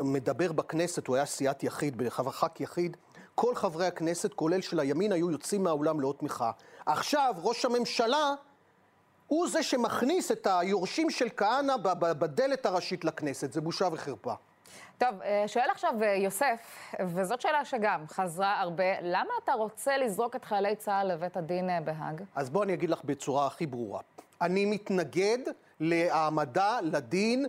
[0.00, 2.96] מדבר בכנסת, הוא היה סיעת יחיד, ח"כ יחיד,
[3.34, 6.50] כל חברי הכנסת, כולל של הימין, היו יוצאים מהאולם לאות מחאה.
[6.86, 8.34] עכשיו, ראש הממשלה
[9.26, 13.52] הוא זה שמכניס את היורשים של כהנא בדלת הראשית לכנסת.
[13.52, 14.34] זה בושה וחרפה.
[14.98, 20.36] טוב, אה, שואל עכשיו אה, יוסף, וזאת שאלה שגם חזרה הרבה, למה אתה רוצה לזרוק
[20.36, 22.22] את חיילי צה"ל לבית הדין אה, בהאג?
[22.34, 24.00] אז בואו אני אגיד לך בצורה הכי ברורה.
[24.40, 25.38] אני מתנגד
[25.80, 27.46] להעמדה לדין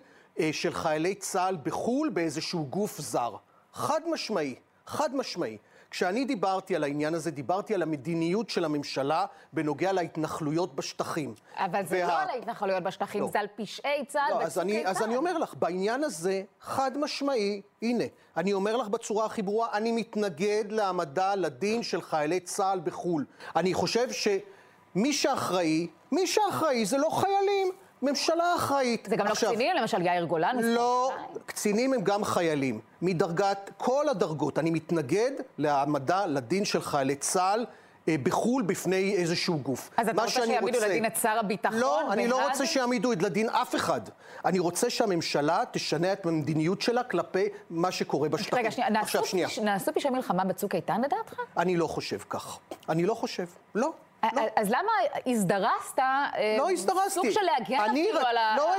[0.51, 3.35] של חיילי צה"ל בחו"ל באיזשהו גוף זר.
[3.73, 4.55] חד משמעי,
[4.87, 5.57] חד משמעי.
[5.91, 11.33] כשאני דיברתי על העניין הזה, דיברתי על המדיניות של הממשלה בנוגע להתנחלויות בשטחים.
[11.55, 13.29] אבל זה וה- לא על ההתנחלויות בשטחים, לא.
[13.33, 17.61] זה על פשעי צה"ל לא, אז אני, אז אני אומר לך, בעניין הזה, חד משמעי,
[17.81, 18.03] הנה,
[18.37, 23.25] אני אומר לך בצורה הכי ברורה, אני מתנגד להעמדה לדין של חיילי צה"ל בחו"ל.
[23.55, 27.71] אני חושב שמי שאחראי, מי שאחראי זה לא חיילים,
[28.01, 29.07] ממשלה אחראית.
[29.09, 30.55] זה גם לא עכשיו, קצינים, למשל יאיר גולן.
[30.61, 31.11] לא.
[31.45, 34.59] קצינים הם גם חיילים, מדרגת כל הדרגות.
[34.59, 37.65] אני מתנגד להעמדה לדין של חיילי צה"ל
[38.09, 39.89] אה, בחו"ל בפני איזשהו גוף.
[39.97, 42.47] אז אתה רוצה שיעמידו רוצה- לדין את שר הביטחון לא, אני לא?
[42.47, 44.01] רוצה שיעמידו לדין אף אחד.
[44.45, 48.59] אני רוצה שהממשלה תשנה את המדיניות שלה כלפי מה שקורה בשטחים.
[48.59, 49.47] רגע, שנייה, נעשו עכשיו, שנייה.
[49.63, 51.33] נעשו פשעי מלחמה בצוק איתן לדעתך?
[51.57, 52.57] אני לא חושב כך.
[52.89, 53.45] אני לא חושב.
[53.75, 53.91] לא.
[54.23, 54.41] לא.
[54.55, 54.91] אז למה
[55.25, 57.09] הזדרזת, אה, לא הזדרזתי.
[57.09, 58.73] סוג של להגן אפילו על לא.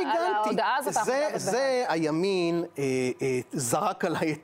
[0.44, 0.92] ההודעה הזאת?
[0.92, 2.84] זה, האחרונה זה הימין אה,
[3.22, 4.36] אה, זרק עליי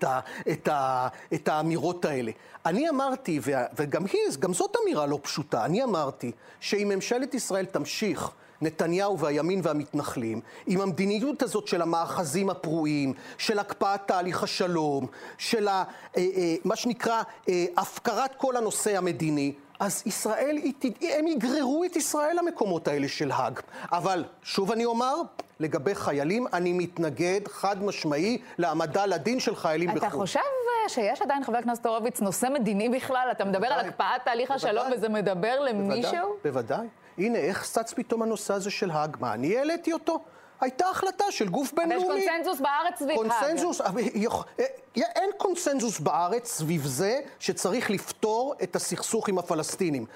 [1.32, 2.32] את, האמירות האלה.
[2.66, 3.40] אני אמרתי,
[3.76, 9.60] וגם היא, גם זאת אמירה לא פשוטה, אני אמרתי שאם ממשלת ישראל תמשיך נתניהו והימין
[9.62, 15.06] והמתנחלים, עם המדיניות הזאת של המאחזים הפרועים, של הקפאת תהליך השלום,
[15.38, 15.84] של ה,
[16.16, 20.58] אה, אה, מה שנקרא אה, הפקרת כל הנושא המדיני, אז ישראל,
[21.02, 23.60] הם יגררו את ישראל למקומות האלה של האג.
[23.92, 25.14] אבל, שוב אני אומר,
[25.60, 30.20] לגבי חיילים, אני מתנגד חד משמעי להעמדה לדין של חיילים אתה בחו"ל.
[30.20, 33.28] חושב אה, שיש עדיין, חבר הכנסת הורוביץ, נושא מדיני בכלל?
[33.32, 33.88] אתה מדבר על בוודאי.
[33.88, 34.98] הקפאת תהליך השלום בוודאי.
[34.98, 36.36] וזה מדבר בוודאי, למישהו?
[36.44, 36.86] בוודאי.
[37.18, 39.16] הנה, איך צץ פתאום הנושא הזה של האג?
[39.20, 40.20] מה, אני העליתי אותו?
[40.60, 42.26] הייתה החלטה של גוף אבל יש בינלאומי.
[42.26, 43.16] קונצנזוס בארץ סביב
[43.80, 44.64] אבל יכ- אה,
[44.96, 50.06] אין קונסנזוס בארץ סביב זה שצריך לפתור את הסכסוך עם הפלסטינים.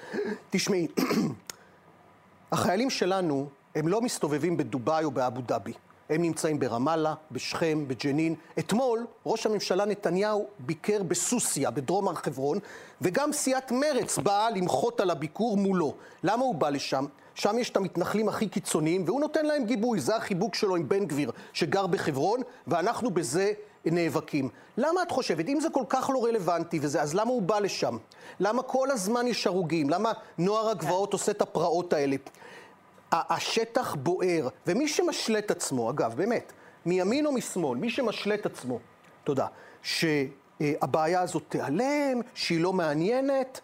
[0.49, 0.87] תשמעי,
[2.51, 5.73] החיילים שלנו, הם לא מסתובבים בדובאי או באבו דאבי.
[6.09, 8.35] הם נמצאים ברמאללה, בשכם, בג'נין.
[8.59, 12.59] אתמול ראש הממשלה נתניהו ביקר בסוסיא, בדרום הר חברון,
[13.01, 15.93] וגם סיעת מרצ באה למחות על הביקור מולו.
[16.23, 17.05] למה הוא בא לשם?
[17.35, 19.99] שם יש את המתנחלים הכי קיצוניים, והוא נותן להם גיבוי.
[19.99, 23.51] זה החיבוק שלו עם בן גביר, שגר בחברון, ואנחנו בזה
[23.85, 24.49] נאבקים.
[24.77, 25.47] למה את חושבת?
[25.47, 27.97] אם זה כל כך לא רלוונטי וזה, אז למה הוא בא לשם?
[28.39, 29.89] למה כל הזמן יש הרוגים?
[29.89, 32.15] למה נוער הגבעות עושה את הפרעות האלה?
[33.11, 36.51] השטח בוער, ומי שמשלה את עצמו, אגב, באמת,
[36.85, 38.79] מימין או משמאל, מי שמשלה את עצמו,
[39.23, 39.47] תודה,
[39.81, 43.61] שהבעיה הזאת תיעלם, שהיא לא מעניינת,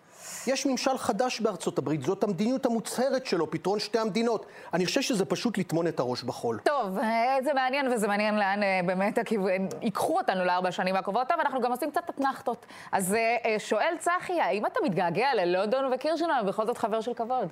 [0.47, 4.45] יש ממשל חדש בארצות הברית, זאת המדיניות המוצהרת שלו, פתרון שתי המדינות.
[4.73, 6.59] אני חושב שזה פשוט לטמון את הראש בחול.
[6.63, 11.31] טוב, אה, זה מעניין וזה מעניין לאן אה, באמת הכיוון, ייקחו אותנו לארבע שנים הקרובות,
[11.31, 12.65] אבל אנחנו גם עושים קצת אתנחתות.
[12.91, 17.47] אז אה, אה, שואל צחי, האם אתה מתגעגע ללונדון וקירשנר, בכל זאת חבר של כבוד?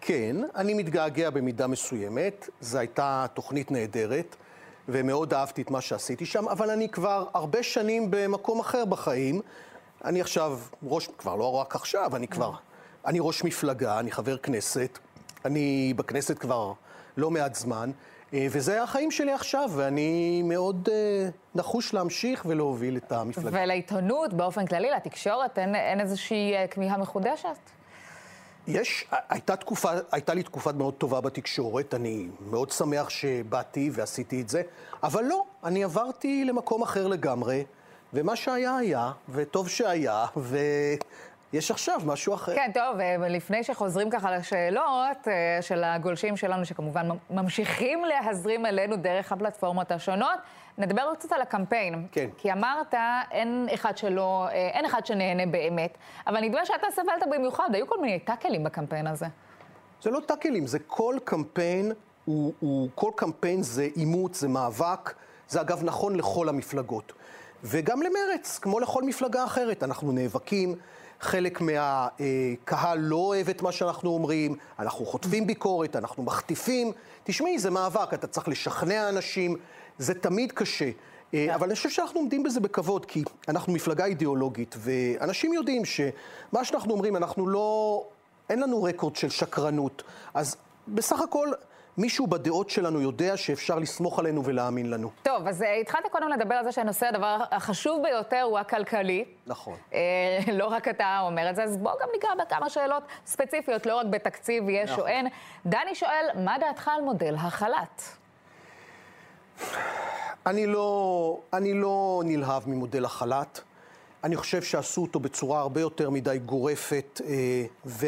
[0.00, 4.36] כן, אני מתגעגע במידה מסוימת, זו הייתה תוכנית נהדרת,
[4.88, 9.40] ומאוד אהבתי את מה שעשיתי שם, אבל אני כבר הרבה שנים במקום אחר בחיים.
[10.04, 12.52] אני עכשיו ראש, כבר לא רק עכשיו, אני כבר,
[13.06, 14.98] אני ראש מפלגה, אני חבר כנסת,
[15.44, 16.72] אני בכנסת כבר
[17.16, 17.90] לא מעט זמן,
[18.34, 23.62] אה, וזה החיים שלי עכשיו, ואני מאוד אה, נחוש להמשיך ולהוביל את המפלגה.
[23.62, 27.56] ולעיתונות באופן כללי, לתקשורת, אין, אין איזושהי אה, כמיהה מחודשת?
[28.66, 34.48] יש, הייתה תקופה, הייתה לי תקופה מאוד טובה בתקשורת, אני מאוד שמח שבאתי ועשיתי את
[34.48, 34.62] זה,
[35.02, 37.64] אבל לא, אני עברתי למקום אחר לגמרי,
[38.12, 42.54] ומה שהיה היה, וטוב שהיה, ויש עכשיו משהו אחר.
[42.54, 48.96] כן, טוב, אה, לפני שחוזרים ככה לשאלות אה, של הגולשים שלנו, שכמובן ממשיכים להזרים אלינו
[48.96, 50.38] דרך הפלטפורמות השונות,
[50.78, 52.06] נדבר קצת על הקמפיין.
[52.12, 52.28] כן.
[52.38, 52.94] כי אמרת,
[53.30, 58.00] אין אחד שלא, אה, אין אחד שנהנה באמת, אבל נדמה שאתה סבלת במיוחד, היו כל
[58.00, 59.26] מיני טאקלים בקמפיין הזה.
[60.02, 61.92] זה לא טאקלים, זה כל קמפיין,
[62.24, 65.14] הוא, הוא, כל קמפיין זה עימות, זה מאבק,
[65.48, 67.12] זה אגב נכון לכל המפלגות.
[67.64, 70.74] וגם למרץ, כמו לכל מפלגה אחרת, אנחנו נאבקים.
[71.20, 76.92] חלק מהקהל לא אוהב את מה שאנחנו אומרים, אנחנו חוטפים ביקורת, אנחנו מחטיפים.
[77.24, 79.56] תשמעי, זה מאבק, אתה צריך לשכנע אנשים,
[79.98, 80.90] זה תמיד קשה.
[81.34, 86.64] אה, אבל אני חושב שאנחנו עומדים בזה בכבוד, כי אנחנו מפלגה אידיאולוגית, ואנשים יודעים שמה
[86.64, 88.04] שאנחנו אומרים, אנחנו לא...
[88.50, 90.02] אין לנו רקורד של שקרנות.
[90.34, 90.56] אז
[90.88, 91.48] בסך הכל,
[91.98, 95.10] מישהו בדעות שלנו יודע שאפשר לסמוך עלינו ולהאמין לנו.
[95.22, 99.24] טוב, אז אה, התחלת קודם לדבר על זה שהנושא, הדבר החשוב ביותר הוא הכלכלי.
[99.46, 99.76] נכון.
[99.92, 99.98] אה,
[100.52, 104.06] לא רק אתה אומר את זה, אז בואו גם ניגע בכמה שאלות ספציפיות, לא רק
[104.06, 105.02] בתקציב יש נכון.
[105.02, 105.28] או אין.
[105.66, 108.02] דני שואל, מה דעתך על מודל החל"ת?
[110.46, 113.60] אני לא, אני לא נלהב ממודל החל"ת.
[114.24, 118.06] אני חושב שעשו אותו בצורה הרבה יותר מדי גורפת אה, ו...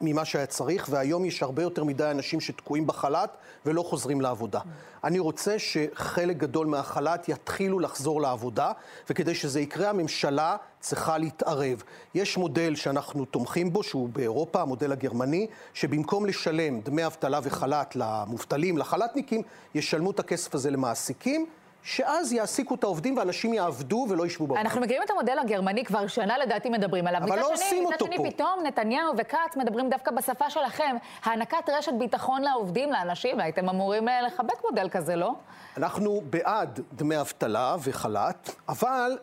[0.00, 4.60] ממה שהיה צריך, והיום יש הרבה יותר מדי אנשים שתקועים בחל"ת ולא חוזרים לעבודה.
[5.04, 8.72] אני רוצה שחלק גדול מהחל"ת יתחילו לחזור לעבודה,
[9.10, 11.82] וכדי שזה יקרה, הממשלה צריכה להתערב.
[12.14, 18.78] יש מודל שאנחנו תומכים בו, שהוא באירופה, המודל הגרמני, שבמקום לשלם דמי אבטלה וחל"ת למובטלים,
[18.78, 19.42] לחל"תניקים,
[19.74, 21.46] ישלמו את הכסף הזה למעסיקים.
[21.82, 24.60] שאז יעסיקו את העובדים ואנשים יעבדו ולא ישבו בבית.
[24.60, 27.20] אנחנו מכירים את המודל הגרמני כבר שנה לדעתי מדברים עליו.
[27.20, 28.22] אבל לא מצד עושים אותו מצד פה.
[28.22, 30.96] שני פתאום נתניהו וכץ מדברים דווקא בשפה שלכם.
[31.24, 35.34] הענקת רשת ביטחון לעובדים, לאנשים, הייתם אמורים אה, לחבק מודל כזה, לא?
[35.76, 39.18] אנחנו בעד דמי אבטלה וחל"ת, אבל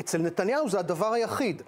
[0.00, 1.62] אצל נתניהו זה הדבר היחיד.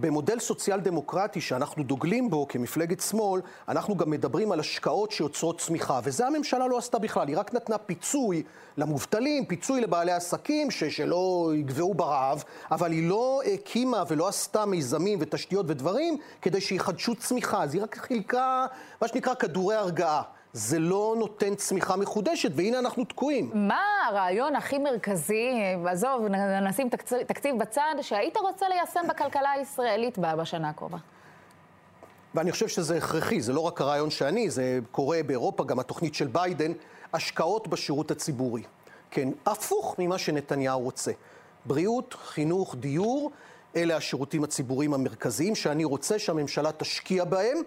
[0.00, 6.00] במודל סוציאל דמוקרטי שאנחנו דוגלים בו כמפלגת שמאל, אנחנו גם מדברים על השקעות שיוצרות צמיחה,
[6.04, 8.42] וזה הממשלה לא עשתה בכלל, היא רק נתנה פיצוי
[8.76, 15.18] למובטלים, פיצוי לבעלי עסקים ש- שלא יגבעו ברעב, אבל היא לא הקימה ולא עשתה מיזמים
[15.22, 18.66] ותשתיות ודברים כדי שיחדשו צמיחה, אז היא רק חילקה
[19.02, 20.22] מה שנקרא כדורי הרגעה.
[20.52, 23.50] זה לא נותן צמיחה מחודשת, והנה אנחנו תקועים.
[23.54, 25.50] מה הרעיון הכי מרכזי,
[25.86, 26.26] עזוב,
[26.62, 30.98] נשים תקציב, תקציב בצד, שהיית רוצה ליישם בכלכלה הישראלית בשנה הקרובה?
[32.34, 36.26] ואני חושב שזה הכרחי, זה לא רק הרעיון שאני, זה קורה באירופה, גם התוכנית של
[36.26, 36.72] ביידן,
[37.12, 38.62] השקעות בשירות הציבורי.
[39.10, 41.12] כן, הפוך ממה שנתניהו רוצה.
[41.64, 43.30] בריאות, חינוך, דיור,
[43.76, 47.58] אלה השירותים הציבוריים המרכזיים שאני רוצה שהממשלה תשקיע בהם,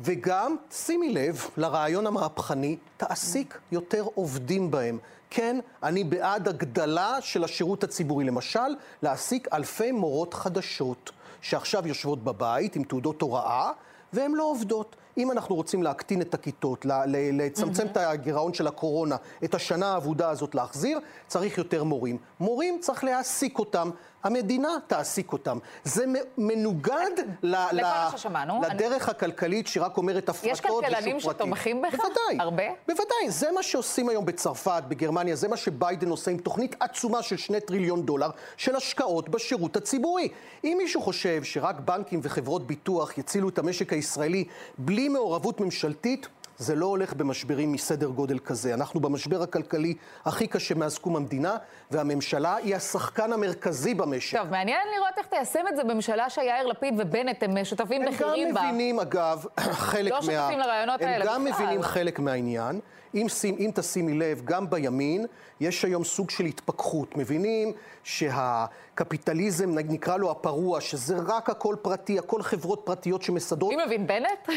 [0.00, 4.98] וגם, שימי לב לרעיון המהפכני, תעסיק יותר עובדים בהם.
[5.30, 8.24] כן, אני בעד הגדלה של השירות הציבורי.
[8.24, 8.58] למשל,
[9.02, 13.70] להעסיק אלפי מורות חדשות, שעכשיו יושבות בבית עם תעודות הוראה,
[14.12, 14.96] והן לא עובדות.
[15.18, 16.86] אם אנחנו רוצים להקטין את הכיתות,
[17.32, 22.16] לצמצם את הגירעון של הקורונה, את השנה האבודה הזאת להחזיר, צריך יותר מורים.
[22.40, 23.90] מורים צריך להעסיק אותם,
[24.24, 25.58] המדינה תעסיק אותם.
[25.84, 26.04] זה
[26.38, 27.10] מנוגד
[27.42, 28.60] ל- ל- ששמענו.
[28.70, 30.86] לדרך הכלכלית שרק אומרת הפרטות ושוק פרטי.
[30.86, 31.94] כלכלנים שתומכים בכך?
[31.94, 32.36] בוודאי.
[32.38, 32.62] הרבה?
[32.88, 37.36] בוודאי, זה מה שעושים היום בצרפת, בגרמניה, זה מה שביידן עושה עם תוכנית עצומה של
[37.36, 40.28] שני טריליון דולר של השקעות בשירות הציבורי.
[40.64, 44.44] אם מישהו חושב שרק בנקים וחברות ביטוח יצילו את המשק הישראלי
[44.78, 46.28] בלי מעורבות ממשלתית,
[46.62, 48.74] זה לא הולך במשברים מסדר גודל כזה.
[48.74, 49.94] אנחנו במשבר הכלכלי
[50.24, 51.56] הכי קשה מאז קום המדינה,
[51.90, 54.38] והממשלה היא השחקן המרכזי במשק.
[54.38, 58.48] טוב, מעניין לראות איך תיישם את זה בממשלה שיאיר לפיד ובנט הם שותפים הם בכירים
[58.48, 58.62] גם בה.
[58.62, 59.44] מבינים, אגב,
[59.90, 60.22] חלק לא מה...
[60.22, 61.64] שותפים לרעיונות האלה הם גם בכלל.
[61.64, 62.80] מבינים חלק מהעניין.
[63.14, 65.26] אם, שים, אם תשימי לב, גם בימין
[65.60, 67.16] יש היום סוג של התפכחות.
[67.16, 67.72] מבינים
[68.04, 73.74] שהקפיטליזם, נקרא לו הפרוע, שזה רק הכל פרטי, הכל חברות פרטיות שמסדרות.
[73.74, 74.48] מי מבין, בנט?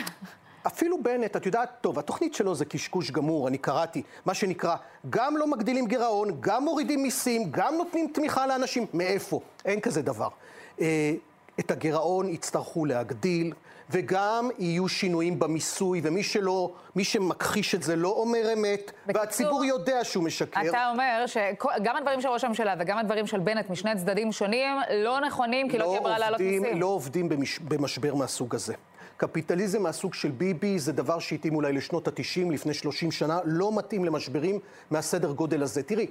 [0.68, 4.76] אפילו בנט, את יודעת, טוב, התוכנית שלו זה קשקוש גמור, אני קראתי, מה שנקרא,
[5.10, 9.40] גם לא מגדילים גירעון, גם מורידים מיסים, גם נותנים תמיכה לאנשים, מאיפה?
[9.66, 10.30] אין כזה דבר.
[10.82, 11.14] אה,
[11.60, 13.54] את הגירעון יצטרכו להגדיל,
[13.90, 19.66] וגם יהיו שינויים במיסוי, ומי שלא, מי שמכחיש את זה לא אומר אמת, בקיצור, והציבור
[19.66, 20.62] יודע שהוא משקר.
[20.70, 25.20] אתה אומר שגם הדברים של ראש הממשלה וגם הדברים של בנט משני צדדים שונים לא
[25.22, 26.82] נכונים, כי לא תהיה ברירה להעלות עובדים, מיסים.
[26.82, 28.74] לא עובדים במש, במשבר מהסוג הזה.
[29.18, 34.06] קפיטליזם מהסוג של ביבי זה דבר שהתאים אולי לשנות ה-90, לפני 30 שנה, לא מתאים
[34.06, 34.60] למשברים
[34.92, 35.84] מהסדר גודל הזה.
[35.84, 36.08] תראי,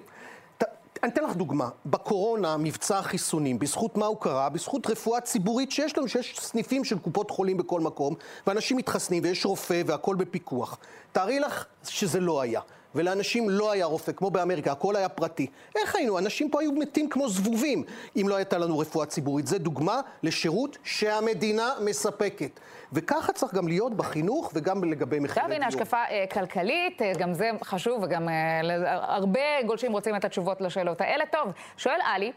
[0.58, 0.64] ת,
[1.02, 1.68] אני אתן לך דוגמה.
[1.86, 4.48] בקורונה, מבצע החיסונים, בזכות מה הוא קרה?
[4.48, 8.14] בזכות רפואה ציבורית שיש לנו, שיש סניפים של קופות חולים בכל מקום,
[8.46, 10.78] ואנשים מתחסנים ויש רופא והכול בפיקוח.
[11.12, 12.60] תארי לך שזה לא היה.
[12.94, 15.46] ולאנשים לא היה רופא, כמו באמריקה, הכל היה פרטי.
[15.76, 16.18] איך היינו?
[16.18, 17.84] אנשים פה היו מתים כמו זבובים
[18.16, 19.46] אם לא הייתה לנו רפואה ציבורית.
[19.46, 22.60] זו דוגמה לשירות שהמדינה מספקת.
[22.92, 25.56] וככה צריך גם להיות בחינוך וגם לגבי מחירי דיור.
[25.56, 30.24] הנה השקפה אה, כלכלית, אה, גם זה חשוב, וגם אה, ל- הרבה גולשים רוצים את
[30.24, 31.24] התשובות לשאלות האלה.
[31.32, 32.32] טוב, שואל עלי,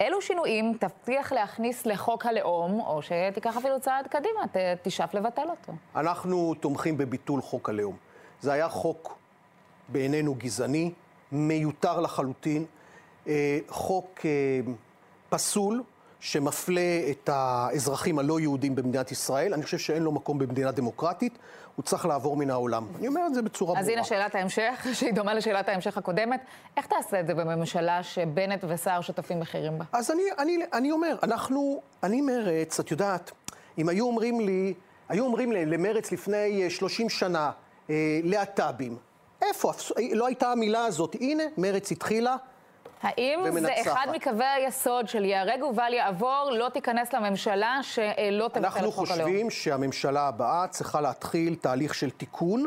[0.00, 5.72] אילו שינויים תבטיח להכניס לחוק הלאום, או שתיקח אפילו צעד קדימה, ת, תשאף לבטל אותו?
[5.96, 7.96] אנחנו תומכים בביטול חוק הלאום.
[8.40, 9.18] זה היה חוק
[9.88, 10.92] בעינינו גזעני,
[11.32, 12.64] מיותר לחלוטין,
[13.26, 14.30] אה, חוק אה,
[15.28, 15.82] פסול
[16.20, 19.54] שמפלה את האזרחים הלא יהודים במדינת ישראל.
[19.54, 21.38] אני חושב שאין לו מקום במדינה דמוקרטית,
[21.76, 22.86] הוא צריך לעבור מן העולם.
[22.98, 23.98] אני אומר את זה בצורה אז ברורה.
[23.98, 26.40] הנה שאלת ההמשך, שהיא דומה לשאלת ההמשך הקודמת.
[26.76, 29.84] איך תעשה את זה בממשלה שבנט וסער שותפים בכירים בה?
[29.92, 33.30] אז אני, אני, אני אומר, אנחנו, אני מרץ, את יודעת,
[33.78, 34.74] אם היו אומרים לי,
[35.08, 37.50] היו אומרים למרץ לפני אה, 30 שנה,
[37.90, 38.96] אה, להט"בים,
[39.42, 39.72] איפה?
[40.12, 41.16] לא הייתה המילה הזאת.
[41.20, 42.36] הנה, מרץ התחילה.
[43.02, 43.92] האם זה ומנצחת.
[43.92, 49.10] אחד מקווי היסוד של ייהרג ובל יעבור, לא תיכנס לממשלה שלא תבטל אנחנו את חוק
[49.10, 49.28] הלאום?
[49.28, 52.66] חושבים שהממשלה הבאה צריכה להתחיל תהליך של תיקון,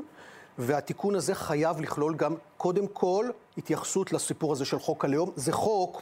[0.57, 5.31] והתיקון הזה חייב לכלול גם, קודם כל, התייחסות לסיפור הזה של חוק הלאום.
[5.35, 6.01] זה חוק,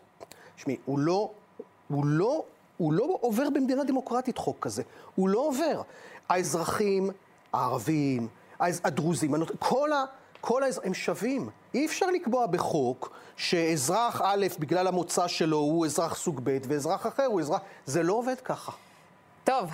[0.56, 1.32] תשמעי, הוא לא,
[1.88, 2.44] הוא לא,
[2.78, 4.84] הוא לא עובר במדינה דמוקרטית חוק כזה.
[5.16, 5.82] הוא לא עובר.
[6.30, 7.10] האזרחים,
[7.54, 8.28] הערבים,
[8.60, 10.06] הדרוזים, כל ה...
[10.46, 11.50] כל האזרחים הם שווים.
[11.74, 17.26] אי אפשר לקבוע בחוק שאזרח א', בגלל המוצא שלו, הוא אזרח סוג ב', ואזרח אחר
[17.26, 17.62] הוא אזרח...
[17.86, 18.72] זה לא עובד ככה.
[19.44, 19.72] טוב,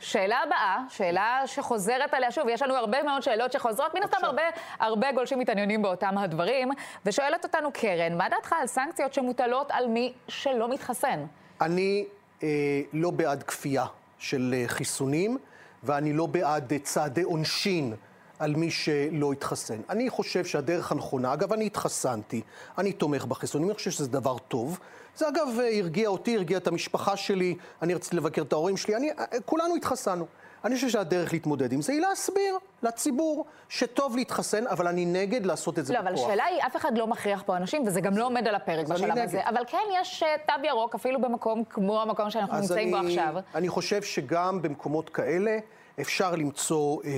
[0.00, 4.16] שאלה הבאה, שאלה שחוזרת עליה שוב, יש לנו הרבה מאוד שאלות שחוזרות, מן הסתם.
[4.22, 4.42] הרבה,
[4.78, 6.68] הרבה גולשים מתעניינים באותם הדברים,
[7.06, 11.24] ושואלת אותנו קרן, מה דעתך על סנקציות שמוטלות על מי שלא מתחסן?
[11.60, 12.06] אני
[12.42, 12.48] אה,
[12.92, 13.86] לא בעד כפייה
[14.18, 15.38] של אה, חיסונים,
[15.82, 17.94] ואני לא בעד אה, צעדי עונשין
[18.38, 19.80] על מי שלא התחסן.
[19.90, 22.40] אני חושב שהדרך הנכונה, אגב, אני התחסנתי,
[22.78, 24.78] אני תומך בחיסונים, אני חושב שזה דבר טוב.
[25.16, 29.10] זה אגב הרגיע אותי, הרגיע את המשפחה שלי, אני רציתי לבקר את ההורים שלי, אני,
[29.44, 30.26] כולנו התחסנו.
[30.64, 35.78] אני חושב שהדרך להתמודד עם זה היא להסביר לציבור שטוב להתחסן, אבל אני נגד לעשות
[35.78, 36.26] את זה לא, אבל בכוח.
[36.26, 39.18] השאלה היא, אף אחד לא מכריח פה אנשים, וזה גם לא עומד על הפרק בשלב.
[39.18, 39.48] הזה.
[39.48, 43.34] אבל כן, יש אה, תו ירוק, אפילו במקום כמו המקום שאנחנו נמצאים בו אני- עכשיו.
[43.54, 45.58] אני חושב שגם במקומות כאלה
[46.00, 47.10] אפשר למצוא אה,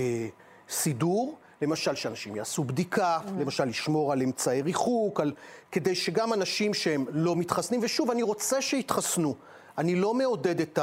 [0.70, 3.40] סידור, למשל שאנשים יעשו בדיקה, Mm.
[3.40, 5.33] למשל לשמור על אמצעי ריחוק, על,
[5.72, 9.35] כדי שגם אנשים שהם לא מתחסנים, ושוב, אני רוצה שיתחסנו.
[9.79, 10.79] אני לא מעודד את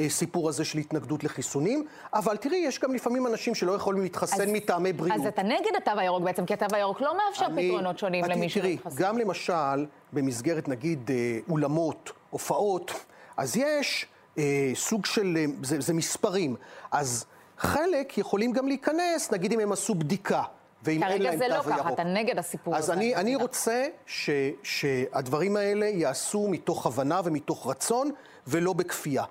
[0.00, 4.48] הסיפור הזה של התנגדות לחיסונים, אבל תראי, יש גם לפעמים אנשים שלא יכולים להתחסן אז-
[4.52, 5.20] מטעמי בריאות.
[5.20, 8.48] אז אתה נגד התו הירוק בעצם, כי התו הירוק לא מאפשר אני- פתרונות שונים למי
[8.48, 8.76] שלא תראי.
[8.94, 12.92] גם למשל, במסגרת נגיד אה, אולמות, הופעות,
[13.36, 14.06] אז יש
[14.38, 14.42] אה,
[14.74, 16.56] סוג של, אה, זה, זה מספרים.
[16.92, 17.24] אז
[17.60, 20.42] חלק יכולים גם להיכנס, נגיד אם הם עשו בדיקה,
[20.82, 21.68] ואם אין כרגע להם זה תו לא ירוק.
[21.68, 22.92] ככה, אתה נגד הסיפור אז הזה.
[22.92, 23.42] אני, אני מבינה.
[23.42, 24.30] רוצה ש,
[24.62, 28.10] שהדברים האלה ייעשו מתוך הבנה ומתוך רצון,
[28.46, 29.24] ולא בכפייה.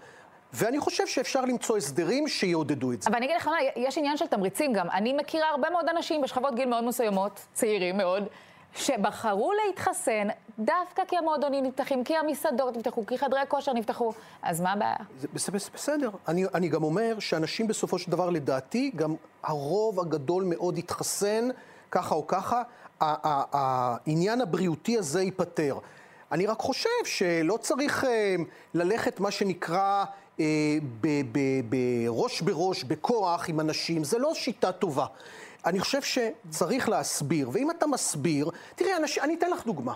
[0.54, 3.10] ואני חושב שאפשר למצוא הסדרים שיעודדו את זה.
[3.10, 4.90] אבל אני אגיד לך מה, יש עניין של תמריצים גם.
[4.90, 8.24] אני מכירה הרבה מאוד אנשים בשכבות גיל מאוד מסוימות, צעירים מאוד,
[8.76, 10.28] שבחרו להתחסן
[10.60, 14.12] דווקא כי המועדונים נפתחים, כי המסעדות נפתחו, כי חדרי כושר נפתחו.
[14.42, 14.96] אז מה הבעיה?
[15.74, 16.10] בסדר.
[16.28, 21.50] אני, אני גם אומר שאנשים בסופו של דבר, לדעתי, גם הרוב הגדול מאוד יתחסן,
[21.92, 22.62] ככה או ככה,
[23.00, 25.78] העניין הבריאותי הזה ייפתר.
[26.32, 28.36] אני רק חושב שלא צריך אה,
[28.74, 30.06] ללכת, מה שנקרא,
[30.40, 30.78] אה,
[31.70, 35.06] בראש בראש, בכוח עם אנשים, זה לא שיטה טובה.
[35.66, 39.94] אני חושב שצריך להסביר, ואם אתה מסביר, תראי, אנשים, אני אתן לך דוגמה.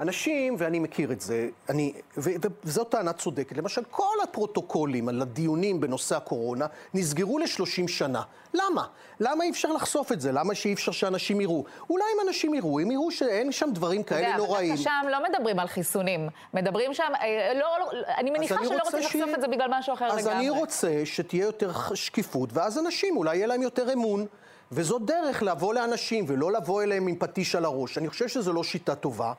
[0.00, 2.30] אנשים, ואני מכיר את זה, אני, ו,
[2.64, 8.22] וזאת טענה צודקת, למשל, כל הפרוטוקולים על הדיונים בנושא הקורונה נסגרו ל-30 שנה.
[8.54, 8.86] למה?
[9.20, 10.32] למה אי אפשר לחשוף את זה?
[10.32, 11.64] למה שאי אפשר שאנשים יראו?
[11.90, 14.74] אולי אם אנשים יראו, הם יראו שאין שם דברים כאלה אבל נוראים.
[14.74, 16.28] דווקא שם לא מדברים על חיסונים.
[16.54, 19.68] מדברים שם, אה, לא, לא, אני מניחה אני שלא רוצים לחשוף שיהיה- את זה בגלל
[19.78, 20.34] משהו אחר אז לגמרי.
[20.38, 24.26] אני רוצה שתהיה יותר שקיפות, ואז אנשים, אולי יהיה להם יותר אמון.
[24.72, 27.98] וזו דרך לבוא לאנשים ולא לבוא אליהם עם פטיש על הראש.
[27.98, 29.32] אני חושב שזו לא שיטה טובה,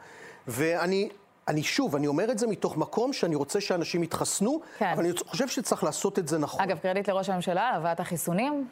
[0.48, 1.10] ואני...
[1.48, 4.92] אני שוב, אני אומר את זה מתוך מקום שאני רוצה שאנשים יתחסנו, כן.
[4.94, 6.62] אבל אני חושב שצריך לעשות את זה נכון.
[6.62, 8.68] אגב, קרדיט לראש הממשלה על הבאת החיסונים.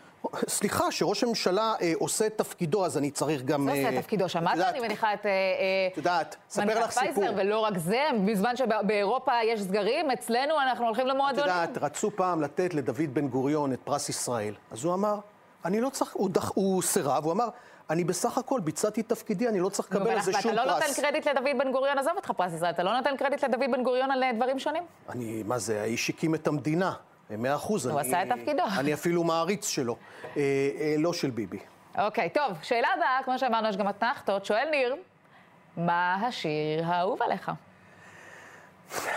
[0.47, 3.69] סליחה, שראש הממשלה אה, עושה את תפקידו, אז אני צריך גם...
[3.69, 4.29] עושה אה, את תפקידו.
[4.29, 5.25] שמעת, את אני מניחה, את...
[5.25, 7.23] אה, אה, את יודעת, מנכ"ל לך סיפור.
[7.35, 11.49] ולא רק זה, בזמן שבאירופה יש סגרים, אצלנו אנחנו הולכים את למועדונים.
[11.49, 14.53] יודעת, רצו פעם לתת לדוד בן גוריון את פרס ישראל.
[14.71, 15.19] אז הוא אמר,
[15.67, 17.49] אני לא צריך, הוא, דח, הוא סירב, הוא אמר,
[17.89, 20.85] אני בסך הכל ביצעתי את תפקידי, אני לא צריך לקבל על זה שום לא נותן
[20.85, 20.99] פרס.
[20.99, 24.11] קרדיט לדוד בן גוריון, עזוב אותך פרס ישראל, אתה לא נותן קרדיט לדוד בן גוריון
[24.11, 24.83] על אה, דברים שונים?
[25.09, 26.93] אני, מה זה, האיש הקים את המדינה,
[27.29, 27.85] מאה אחוז.
[27.87, 28.63] הוא עשה את תפקידו.
[28.79, 30.41] אני אפילו מעריץ שלו, אה,
[30.79, 31.59] אה, לא של ביבי.
[31.97, 34.45] אוקיי, טוב, שאלה הבאה, כמו שאמרנו, יש גם אתנחתות.
[34.45, 34.95] שואל ניר,
[35.77, 37.51] מה השיר האהוב עליך?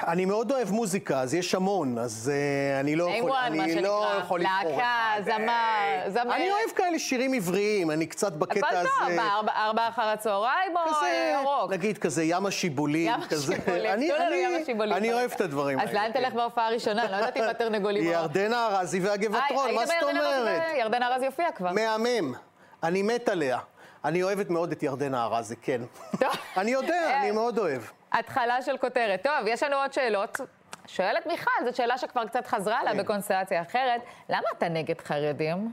[0.08, 3.72] אני מאוד אוהב מוזיקה, אז יש המון, אז אה, אני לא A1, יכול, מה אני
[3.72, 3.80] שנקרא.
[3.88, 4.70] לא יכול לבחור.
[4.70, 5.22] להקה.
[5.24, 6.34] זמר, אה, זמר.
[6.36, 8.88] אני אוהב כאלה שירים עבריים, אני קצת בקטע הזה...
[9.00, 11.70] טוב, מה, ארבע- ארבע אחר הצהריים או כזה, אה, רוק?
[11.72, 13.54] נגיד כזה ים השיבולים, ים כזה.
[13.54, 14.92] השיבולים, אני- תנו לנו ים השיבולים.
[14.96, 16.02] אני אוהב את הדברים אז האלה.
[16.02, 17.10] לאן תלך בהופעה הראשונה?
[17.10, 18.10] לא יודעת אם התרנגולים או...
[18.12, 20.62] ירדנה ארזי והגבעטרון, היי, מה זאת אומרת?
[20.74, 21.72] ו- ירדן ארז יופיע כבר.
[21.72, 22.34] מהמם,
[22.82, 23.58] אני מת עליה.
[24.04, 25.80] אני אוהבת מאוד את ירדנה ארזי, כן.
[26.20, 26.28] טוב.
[26.56, 27.82] אני יודע, אני מאוד אוהב.
[28.12, 29.22] התחלה של כותרת.
[29.22, 30.40] טוב, יש לנו עוד שאלות.
[30.86, 32.98] שואלת מיכל, זאת שאלה שכבר קצת חזרה עליה כן.
[32.98, 34.00] בקונסטלציה אחרת.
[34.28, 35.72] למה אתה נגד חרדים?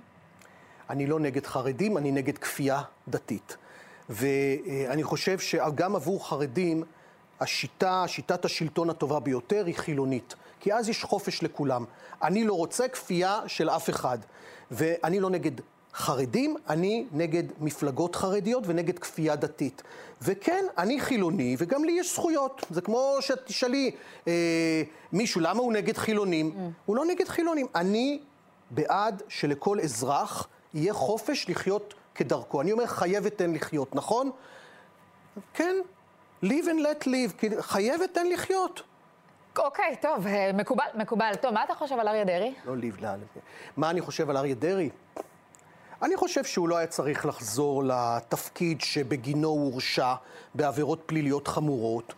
[0.89, 3.57] אני לא נגד חרדים, אני נגד כפייה דתית.
[4.09, 6.83] ואני חושב שגם עבור חרדים,
[7.39, 10.35] השיטה, שיטת השלטון הטובה ביותר היא חילונית.
[10.59, 11.85] כי אז יש חופש לכולם.
[12.23, 14.17] אני לא רוצה כפייה של אף אחד.
[14.71, 15.51] ואני לא נגד
[15.97, 19.83] חרדים, אני נגד מפלגות חרדיות ונגד כפייה דתית.
[20.21, 22.65] וכן, אני חילוני, וגם לי יש זכויות.
[22.69, 23.91] זה כמו שתשאלי
[24.27, 24.33] אה,
[25.13, 26.71] מישהו, למה הוא נגד חילונים?
[26.85, 27.65] הוא לא נגד חילונים.
[27.75, 28.19] אני
[28.71, 32.61] בעד שלכל אזרח יהיה חופש לחיות כדרכו.
[32.61, 34.31] אני אומר, חיה ותן לחיות, נכון?
[35.53, 35.75] כן,
[36.43, 38.81] live and let live, חיה ותן לחיות.
[39.57, 41.31] אוקיי, טוב, אה, מקובל, מקובל.
[41.41, 42.53] טוב, מה אתה חושב על אריה דרעי?
[42.65, 43.15] לא לבנה.
[43.77, 44.89] מה אני חושב על אריה דרעי?
[46.01, 50.13] אני חושב שהוא לא היה צריך לחזור לתפקיד שבגינו הוא הורשע
[50.55, 52.13] בעבירות פליליות חמורות.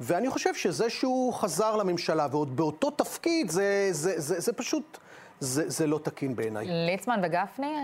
[0.00, 4.98] ואני חושב שזה שהוא חזר לממשלה ועוד באותו תפקיד, זה, זה, זה, זה פשוט,
[5.40, 6.66] זה, זה לא תקין בעיניי.
[6.68, 7.76] ליצמן וגפני?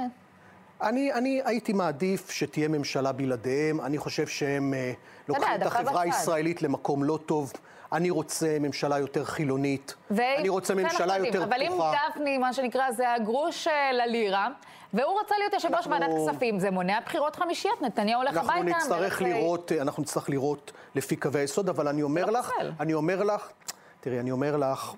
[0.82, 3.80] אני, אני הייתי מעדיף שתהיה ממשלה בלעדיהם.
[3.80, 4.92] אני חושב שהם אה,
[5.28, 6.02] לוקחים את החברה.
[6.02, 7.52] הישראלית למקום לא טוב.
[7.92, 9.94] אני רוצה ממשלה יותר חילונית.
[10.10, 11.44] אני רוצה זה ממשלה אנחנו יותר פתוחה.
[11.56, 11.72] אבל אם
[12.12, 14.48] גפני, מה שנקרא, זה הגרוש אה, ללירה,
[14.94, 15.90] והוא רצה להיות יושב ראש אנחנו-
[16.26, 18.76] ועדת כספים, זה מונע בחירות חמישיות, נתניהו הולך אנחנו הביתה.
[18.78, 22.50] נצטרך דרך, אה, לראות, אנחנו נצטרך לראות לפי קווי היסוד, אבל אני אומר לא לך.
[22.80, 23.48] אני אומר לך,
[24.00, 24.92] תראי, אני אומר לך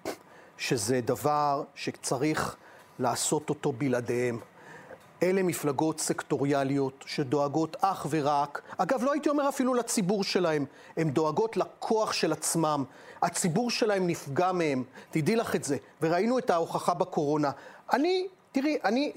[0.59, 2.57] שזה דבר שצריך
[2.99, 4.39] לעשות אותו בלעדיהם.
[5.23, 10.65] אלה מפלגות סקטוריאליות שדואגות אך ורק, אגב, לא הייתי אומר אפילו לציבור שלהם,
[10.97, 12.85] הן דואגות לכוח של עצמם.
[13.23, 17.51] הציבור שלהם נפגע מהם, תדעי לך את זה, וראינו את ההוכחה בקורונה.
[17.93, 19.13] אני, תראי, אני,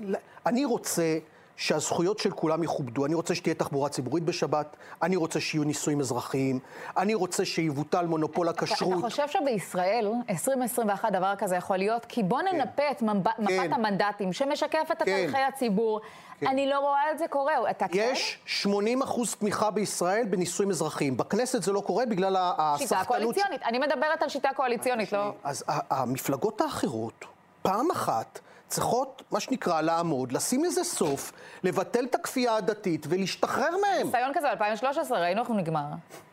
[0.46, 1.18] אני רוצה
[1.58, 3.06] שהזכויות של כולם יכובדו.
[3.06, 6.60] אני רוצה שתהיה תחבורה ציבורית בשבת, אני רוצה שיהיו נישואים אזרחיים,
[6.98, 9.00] אני רוצה שיבוטל מונופול הכשרות.
[9.00, 12.06] אתה חושב שבישראל, 2021, דבר כזה יכול להיות?
[12.06, 13.28] כי בוא ננפה את ממב...
[13.40, 15.24] מפת המנדטים שמשקפת את כן.
[15.26, 16.02] צורכי הציבור.
[16.48, 17.54] אני לא רואה את זה קורה.
[17.70, 18.10] אתה כן?
[18.14, 21.18] יש 80 אחוז תמיכה בישראל בנישואים אזרחיים.
[21.18, 23.08] בכנסת זה לא קורה בגלל ה- שיטה הסחטנות.
[23.08, 23.64] קואליציונית.
[23.64, 25.34] אני מדברת על שיטה קואליציונית, לא...
[25.44, 27.26] אז המפלגות האחרות,
[27.62, 28.40] פעם אחת,
[28.74, 31.32] צריכות, מה שנקרא, לעמוד, לשים לזה סוף,
[31.64, 34.06] לבטל את הכפייה הדתית ולהשתחרר מהם.
[34.08, 35.86] ניסיון כזה ב-2013, ראינו איך הוא נגמר.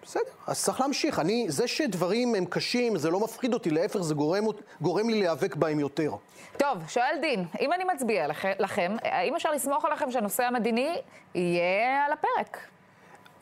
[0.02, 1.18] בסדר, אז צריך להמשיך.
[1.18, 4.44] אני, זה שדברים הם קשים, זה לא מפחיד אותי, להפך, זה גורם,
[4.80, 6.12] גורם לי להיאבק בהם יותר.
[6.56, 10.96] טוב, שואל דין, אם אני מצביע לכ- לכם, האם אפשר לסמוך עליכם שהנושא המדיני
[11.34, 12.58] יהיה על הפרק?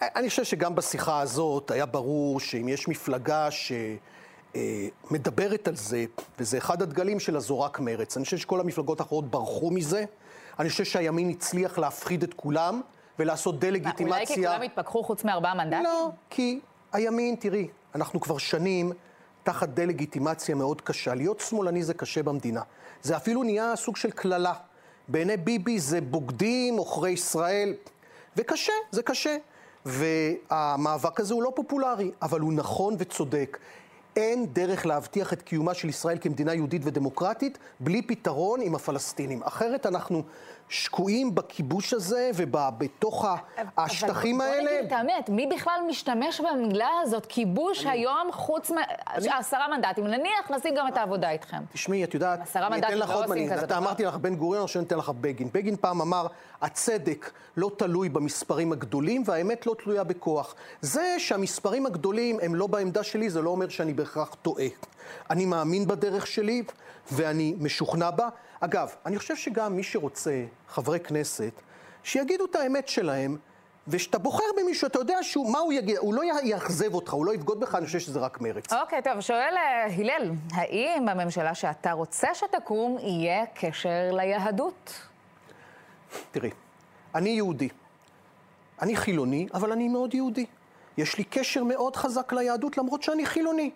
[0.03, 3.49] אני חושב שגם בשיחה הזאת היה ברור שאם יש מפלגה
[4.55, 6.05] שמדברת על זה,
[6.39, 8.17] וזה אחד הדגלים שלה, זו רק מרץ.
[8.17, 10.05] אני חושב שכל המפלגות האחרות ברחו מזה.
[10.59, 12.81] אני חושב שהימין הצליח להפחיד את כולם
[13.19, 14.17] ולעשות דה-לגיטימציה.
[14.17, 15.83] אולי כי כולם התפכחו חוץ מארבעה מנדטים?
[15.83, 16.61] לא, כי
[16.93, 18.93] הימין, תראי, אנחנו כבר שנים
[19.43, 21.15] תחת דה-לגיטימציה מאוד קשה.
[21.15, 22.63] להיות שמאלני זה קשה במדינה.
[23.03, 24.53] זה אפילו נהיה סוג של קללה.
[25.09, 27.75] בעיני ביבי זה בוגדים, עוכרי ישראל,
[28.37, 29.37] וקשה, זה קשה.
[29.85, 33.59] והמאבק הזה הוא לא פופולרי, אבל הוא נכון וצודק.
[34.19, 39.43] אין דרך להבטיח את קיומה של ישראל כמדינה יהודית ודמוקרטית בלי פתרון עם הפלסטינים.
[39.43, 40.23] אחרת אנחנו
[40.69, 43.25] שקועים בכיבוש הזה ובתוך
[43.77, 44.63] השטחים אבל האלה.
[44.63, 48.71] בוא נגיד את האמת, מי בכלל משתמש במילה הזאת, כיבוש היום, חוץ
[49.27, 50.07] מעשרה מנדטים?
[50.07, 51.63] נניח נשים גם את העבודה איתכם.
[51.73, 53.53] תשמעי, את יודעת, אני אתן לך לא עוד מעניין.
[53.53, 53.79] כזה אתה.
[53.79, 55.49] אמרתי לך בן גוריון, עכשיו אני אתן לך בגין.
[55.55, 56.27] בגין פעם אמר,
[56.63, 60.55] הצדק לא תלוי במספרים הגדולים, והאמת לא תלויה בכוח.
[60.81, 64.67] זה שהמספרים הגדולים הם לא בעמדה שלי, זה לא אומר שאני בהכרח טועה.
[65.31, 66.63] אני מאמין בדרך שלי,
[67.13, 68.29] ואני משוכנע בה.
[68.61, 71.53] אגב, אני חושב שגם מי שרוצה, חברי כנסת,
[72.03, 73.37] שיגידו את האמת שלהם,
[73.89, 77.35] וכשאתה בוחר במישהו, אתה יודע שהוא, מה הוא יגיד, הוא לא יאכזב אותך, הוא לא
[77.35, 78.73] יבגוד בך, אני חושב שזה רק מרץ.
[78.73, 84.93] אוקיי, טוב, שואל אה, הלל, האם בממשלה שאתה רוצה שתקום יהיה קשר ליהדות?
[86.31, 86.51] תראי,
[87.15, 87.69] אני יהודי.
[88.83, 90.47] אני חילוני, אבל אני מאוד יהודי.
[90.99, 93.71] יש לי קשר מאוד חזק ליהדות, למרות שאני חילוני.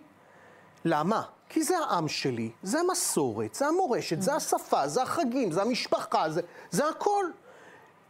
[0.85, 1.23] למה?
[1.53, 6.41] כי זה העם שלי, זה המסורת, זה המורשת, זה השפה, זה החגים, זה המשפחה, זה,
[6.71, 7.25] זה הכל.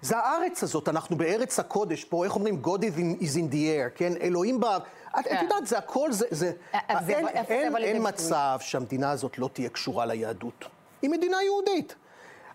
[0.01, 2.61] זה הארץ הזאת, אנחנו בארץ הקודש, פה, איך אומרים?
[2.65, 4.13] God is in, the air, כן?
[4.21, 4.63] אלוהים ב...
[4.65, 4.79] את,
[5.19, 5.39] את כן.
[5.43, 6.25] יודעת, זה הכל, זה...
[6.31, 6.51] זה
[6.87, 8.07] אז זה- אין, אין, אין?
[8.07, 10.65] מצב שהמדינה הזאת לא תהיה קשורה ליהדות.
[11.01, 11.95] היא מדינה יהודית.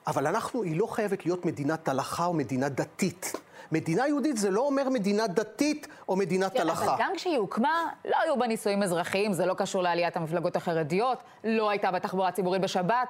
[0.09, 3.33] אבל אנחנו, היא לא חייבת להיות מדינת הלכה או מדינה דתית.
[3.73, 6.85] מדינה יהודית זה לא אומר מדינה דתית או מדינת כן, הלכה.
[6.85, 11.19] אבל גם כשהיא הוקמה, לא היו בה נישואים אזרחיים, זה לא קשור לעליית המפלגות החרדיות,
[11.45, 13.09] לא הייתה בתחבורה ציבורית בשבת.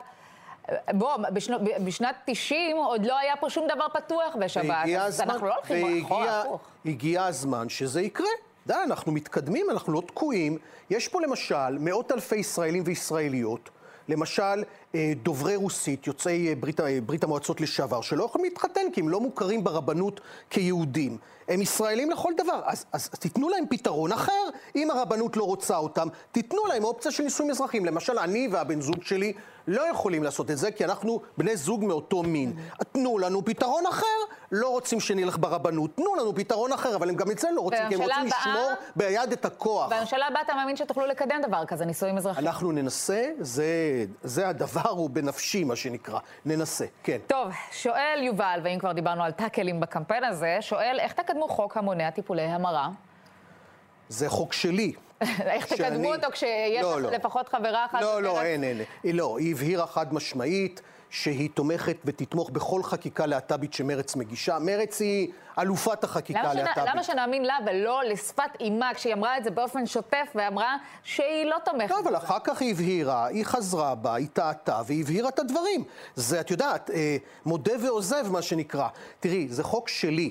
[0.93, 5.47] בוא, בשנו, בשנת 90 עוד לא היה פה שום דבר פתוח בשבת, אז הזמן, אנחנו
[5.47, 6.61] לא הולכים אחורה, הפוך.
[6.87, 8.27] הגיע הזמן שזה יקרה.
[8.67, 10.59] די, אנחנו מתקדמים, אנחנו לא תקועים.
[10.91, 13.71] יש פה למשל מאות אלפי ישראלים וישראליות,
[14.09, 14.65] למשל
[15.23, 19.21] דוברי רוסית, יוצאי אה, ברית, אה, ברית המועצות לשעבר, שלא יכולים להתחתן כי הם לא
[19.21, 20.21] מוכרים ברבנות
[20.51, 21.19] כיהודים.
[21.49, 24.33] הם ישראלים לכל דבר, אז, אז תיתנו להם פתרון אחר.
[24.77, 27.85] אם הרבנות לא רוצה אותם, תיתנו להם אופציה של נישואים אזרחיים.
[27.85, 29.33] למשל, אני והבן זוג שלי
[29.67, 32.53] לא יכולים לעשות את זה, כי אנחנו בני זוג מאותו מין.
[32.93, 34.07] תנו לנו פתרון אחר,
[34.53, 37.89] לא רוצים שנלך ברבנות, תנו לנו פתרון אחר, אבל הם גם את זה לא רוצים,
[37.89, 39.93] כי הם רוצים הבאה- לשמור ביד את הכוח.
[39.93, 42.47] בממשלה הבאה אתה מאמין שתוכלו לקדם דבר כזה, נישואים אזרחיים?
[42.47, 43.67] אנחנו ננסה, זה,
[44.23, 46.19] זה הדבר הוא בנפשי, מה שנקרא.
[46.47, 47.19] ננסה, כן.
[47.27, 52.11] טוב, שואל יובל, ואם כבר דיברנו על טאקלים בקמפיין הזה, שואל איך תקדמו חוק המונע
[52.11, 52.89] טיפולי המרה?
[54.09, 54.93] זה חוק שלי.
[55.41, 57.11] איך תקדמו שאני- אותו כשיש לא, לא.
[57.11, 58.03] לפחות חברה אחת?
[58.03, 58.43] לא, לא?
[58.43, 58.79] אין, אין.
[59.05, 60.81] לא, היא הבהירה חד משמעית
[61.11, 64.59] שהיא תומכת ותתמוך בכל חקיקה להט"בית שמרץ מגישה.
[64.59, 66.41] מרץ היא אלופת החקיקה.
[66.41, 66.85] הלהט"בית.
[66.87, 71.57] למה שנאמין לה ולא לשפת אימה כשהיא אמרה את זה באופן שוטף ואמרה שהיא לא
[71.65, 71.91] תומכת?
[71.91, 75.85] לא, אבל אחר כך היא הבהירה, היא חזרה בה, היא טעתה והיא הבהירה את הדברים.
[76.15, 78.89] זה, את יודעת, אה, מודה ועוזב, מה שנקרא.
[79.21, 80.31] תראי, זה חוק שלי.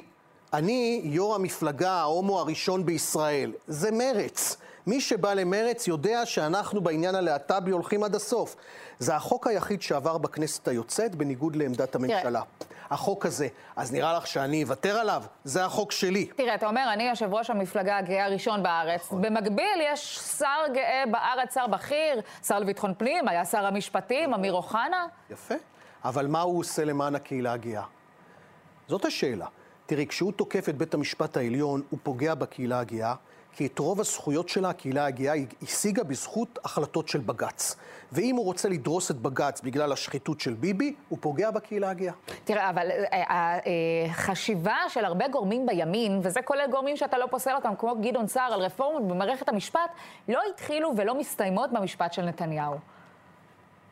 [0.54, 3.52] אני יו"ר המפלגה ההומו הראשון בישראל.
[3.68, 4.58] זה מרץ.
[4.88, 8.56] מי שבא למרץ יודע שאנחנו בעניין הלהט"בי הולכים עד הסוף.
[9.00, 12.42] זה החוק היחיד שעבר בכנסת היוצאת, בניגוד לעמדת הממשלה.
[12.90, 13.48] החוק הזה.
[13.76, 15.24] אז נראה לך שאני אוותר עליו?
[15.44, 16.26] זה החוק שלי.
[16.26, 19.06] תראה, אתה אומר, אני יושב ראש המפלגה הגאה הראשון בארץ.
[19.06, 19.22] נכון.
[19.22, 25.06] במקביל, יש שר גאה בארץ, שר בכיר, שר לביטחון פנים, היה שר המשפטים, אמיר אוחנה.
[25.30, 25.56] יפה.
[26.06, 27.84] אבל מה הוא עושה למען הקהילה הגאה?
[28.88, 29.46] זאת השאלה.
[29.86, 33.14] תראי, כשהוא תוקף את בית המשפט העליון, הוא פוגע בקהילה הגאה,
[33.58, 37.76] כי את רוב הזכויות שלה הקהילה הגאה השיגה בזכות החלטות של בג"ץ.
[38.12, 42.14] ואם הוא רוצה לדרוס את בג"ץ בגלל השחיתות של ביבי, הוא פוגע בקהילה הגאה.
[42.44, 47.74] תראה, אבל אה, החשיבה של הרבה גורמים בימין, וזה כולל גורמים שאתה לא פוסל אותם,
[47.80, 49.90] כמו גדעון סער, על רפורמות במערכת המשפט,
[50.28, 52.78] לא התחילו ולא מסתיימות במשפט של נתניהו.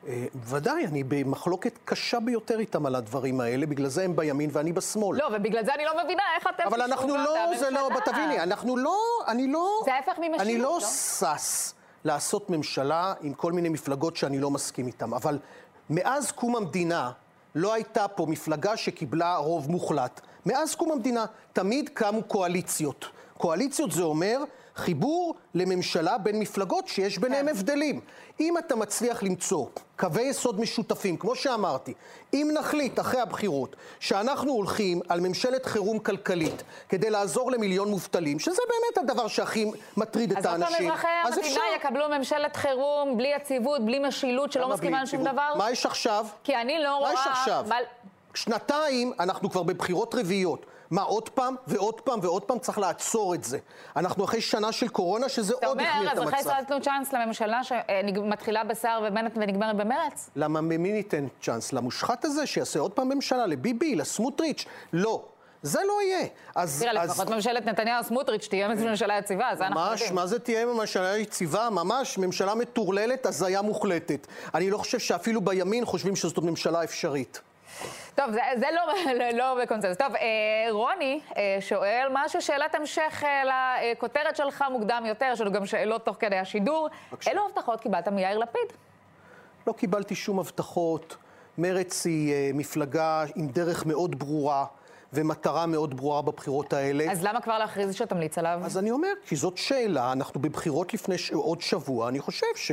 [0.08, 4.74] אה, ודאי, אני במחלוקת קשה ביותר איתם על הדברים האלה, בגלל זה הם בימין ואני
[4.74, 5.18] בשמאל.
[5.18, 6.64] לא, ובגלל זה אני לא מבינה איך אתם...
[6.68, 7.89] אבל אנחנו לא, זה לא.
[8.06, 9.82] תביני, אנחנו לא, אני לא...
[9.86, 10.80] זה ההפך ממשילות, אני לא לא?
[10.80, 15.39] שש לעשות ממשלה עם כל מיני מפלגות שאני לא מסכים איתן, אבל
[15.89, 17.12] מאז קום המדינה
[17.56, 20.22] לא הייתה פה מפלגה שקיבלה רוב מוחלט.
[20.45, 23.06] מאז קום המדינה תמיד קמו קואליציות.
[23.38, 24.43] קואליציות זה אומר
[24.76, 27.52] חיבור לממשלה בין מפלגות שיש ביניהם כן.
[27.52, 28.02] הבדלים.
[28.40, 29.66] אם אתה מצליח למצוא
[29.98, 31.94] קווי יסוד משותפים, כמו שאמרתי,
[32.34, 38.62] אם נחליט אחרי הבחירות שאנחנו הולכים על ממשלת חירום כלכלית כדי לעזור למיליון מובטלים, שזה
[38.70, 43.18] באמת הדבר שהכי מטריד את אז עוד פעם האנשים, אזרחי אז המדינה יקבלו ממשלת חירום,
[43.18, 45.24] בלי יציבות, בלי משילות, שלא מסכימה על שום?
[45.24, 45.54] דבר?
[45.58, 46.26] מה יש עכשיו?
[46.44, 47.14] כי אני לא רואה...
[47.14, 47.66] מה יש עכשיו?
[48.34, 50.66] שנתיים אנחנו כבר בבחירות רביעיות.
[50.92, 53.58] מה, עוד פעם ועוד פעם ועוד פעם צריך לעצור את זה.
[53.96, 56.48] אנחנו אחרי שנה של קורונה שזה אתה עוד החמיר אומר, את אזרחי המצב.
[56.50, 60.30] ישראל נתנו צ'אנס לממשלה שמתחילה בסער ובנט ונגמרת במרץ?
[60.36, 61.74] למה מי ניתן צ'אנס?
[61.74, 63.46] למושחת הזה שיעשה עוד פעם ממשלה?
[63.46, 63.96] לביבי?
[63.96, 64.66] לסמוטריץ'?
[64.94, 65.24] לא.
[65.62, 66.28] זה לא יהיה.
[66.56, 66.80] אז...
[66.82, 70.16] תראה, אז- לפחות ממשלת נתניהו-סמוטריץ' תהיה ממשלה יציבה, זה אנחנו ממש, יודעים.
[70.16, 71.70] מה זה תהיה ממשלה יציבה?
[71.70, 74.28] ממש ממשלה מטורללת, הזיה מוחלטת.
[74.56, 77.42] אני לא חושב שאפילו בימין חושבים שזאת ממשלה אפשרית.
[78.16, 79.97] טוב, זה, זה לא, לא, לא בקונצנזוס.
[79.97, 80.22] טוב, אה,
[80.72, 83.43] רוני אה, שואל משהו, שאלת המשך אה,
[83.93, 86.89] לכותרת שלך מוקדם יותר, יש לנו גם שאלות תוך כדי השידור.
[87.11, 87.32] בבקשה.
[87.32, 88.74] אילו הבטחות קיבלת מיאיר לפיד?
[89.68, 91.18] לא קיבלתי שום הבטחות.
[91.57, 94.66] מרצ היא אה, מפלגה עם דרך מאוד ברורה
[95.16, 97.11] ומטרה מאוד ברורה בבחירות האלה.
[97.11, 98.59] אז למה כבר להכריז שתמליץ עליו?
[98.63, 101.32] אז אני אומר, כי זאת שאלה, אנחנו בבחירות לפני ש...
[101.32, 102.72] עוד שבוע, אני חושב, ש...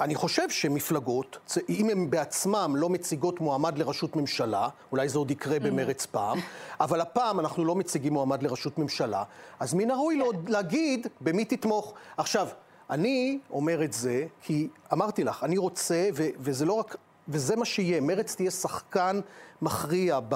[0.00, 1.38] אני חושב שמפלגות,
[1.68, 6.38] אם הן בעצמן לא מציגות מועמד לראשות ממשלה, אולי זה עוד יקרה במרץ פעם,
[6.80, 9.22] אבל הפעם אנחנו לא מציגים מועמד לראשות ממשלה,
[9.60, 11.94] אז מן הראוי לו להגיד במי תתמוך.
[12.16, 12.48] עכשיו,
[12.90, 16.22] אני אומר את זה כי אמרתי לך, אני רוצה, ו...
[16.38, 16.96] וזה לא רק...
[17.28, 19.20] וזה מה שיהיה, מרצ תהיה שחקן
[19.62, 20.34] מכריע ב,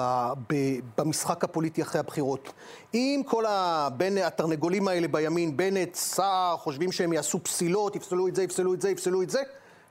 [0.49, 0.55] ב,
[0.97, 2.53] במשחק הפוליטי אחרי הבחירות.
[2.93, 8.35] אם כל ה, בין התרנגולים האלה בימין, בנט, סער, חושבים שהם יעשו פסילות, יפסלו את
[8.35, 9.41] זה, יפסלו את זה, יפסלו את זה,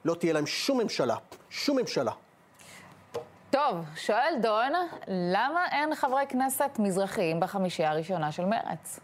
[0.05, 1.17] לא תהיה להם שום ממשלה.
[1.51, 2.13] שום ממשלה.
[3.51, 4.73] טוב, שואל דון,
[5.09, 9.01] למה אין חברי כנסת מזרחיים בחמישייה הראשונה של מרץ?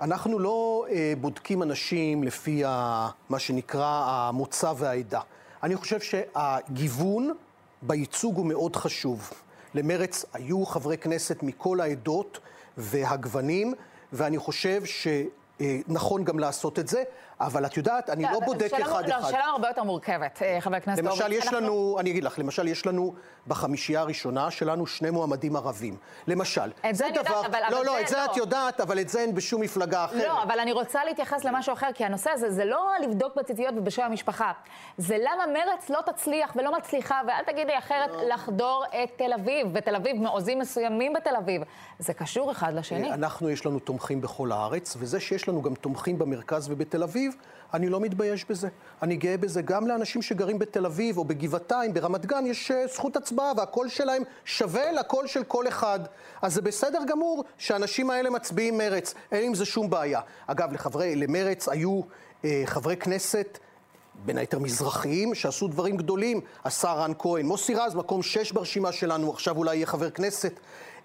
[0.00, 5.20] אנחנו לא אה, בודקים אנשים לפי ה, מה שנקרא המוצא והעדה.
[5.62, 7.34] אני חושב שהגיוון
[7.82, 9.30] בייצוג הוא מאוד חשוב.
[9.74, 12.38] למרץ היו חברי כנסת מכל העדות
[12.76, 13.74] והגוונים,
[14.12, 14.84] ואני חושב
[15.62, 17.02] שנכון גם לעשות את זה,
[17.40, 19.08] אבל את יודעת, אני לא בודק אחד-אחד.
[19.08, 21.38] לא, שאלה הרבה יותר מורכבת, אה, חבר הכנסת למשל, הורוביץ.
[21.38, 23.14] יש אנחנו- לנו, אני אגיד לך, למשל, יש לנו
[23.46, 25.96] בחמישייה הראשונה שלנו שני מועמדים ערבים.
[26.26, 26.70] למשל.
[26.90, 28.24] את זה אני יודעת, אבל- לא, לא, את זה לא.
[28.24, 30.22] את יודעת, אבל את זה אין בשום מפלגה אחרת.
[30.24, 34.02] לא, אבל אני רוצה להתייחס למשהו אחר, כי הנושא הזה זה לא לבדוק בציציות ובשם
[34.02, 34.52] המשפחה.
[34.98, 38.28] זה למה מרץ לא תצליח ולא מצליחה, ואל תגידי אחרת, לא.
[38.28, 41.62] לחדור את תל אביב, ותל אביב, מעוזים מסוימים בתל אביב.
[41.98, 43.12] זה קשור אחד לשני.
[43.12, 47.34] אנחנו, יש לנו תומכים בכל הארץ, וזה שיש לנו גם תומכים במרכז ובתל אביב,
[47.74, 48.68] אני לא מתבייש בזה.
[49.02, 49.62] אני גאה בזה.
[49.62, 54.22] גם לאנשים שגרים בתל אביב או בגבעתיים, ברמת גן, יש אה, זכות הצבעה, והקול שלהם
[54.44, 56.00] שווה לקול של כל אחד.
[56.42, 59.14] אז זה בסדר גמור שהאנשים האלה מצביעים מרץ.
[59.32, 60.20] אין עם זה שום בעיה.
[60.46, 62.00] אגב, לחברי, למרץ היו
[62.44, 63.58] אה, חברי כנסת
[64.24, 66.40] בין היתר מזרחיים, שעשו דברים גדולים.
[66.64, 70.60] השר רן כהן, מוסי רז, מקום שש ברשימה שלנו, עכשיו אולי יהיה חבר כנסת.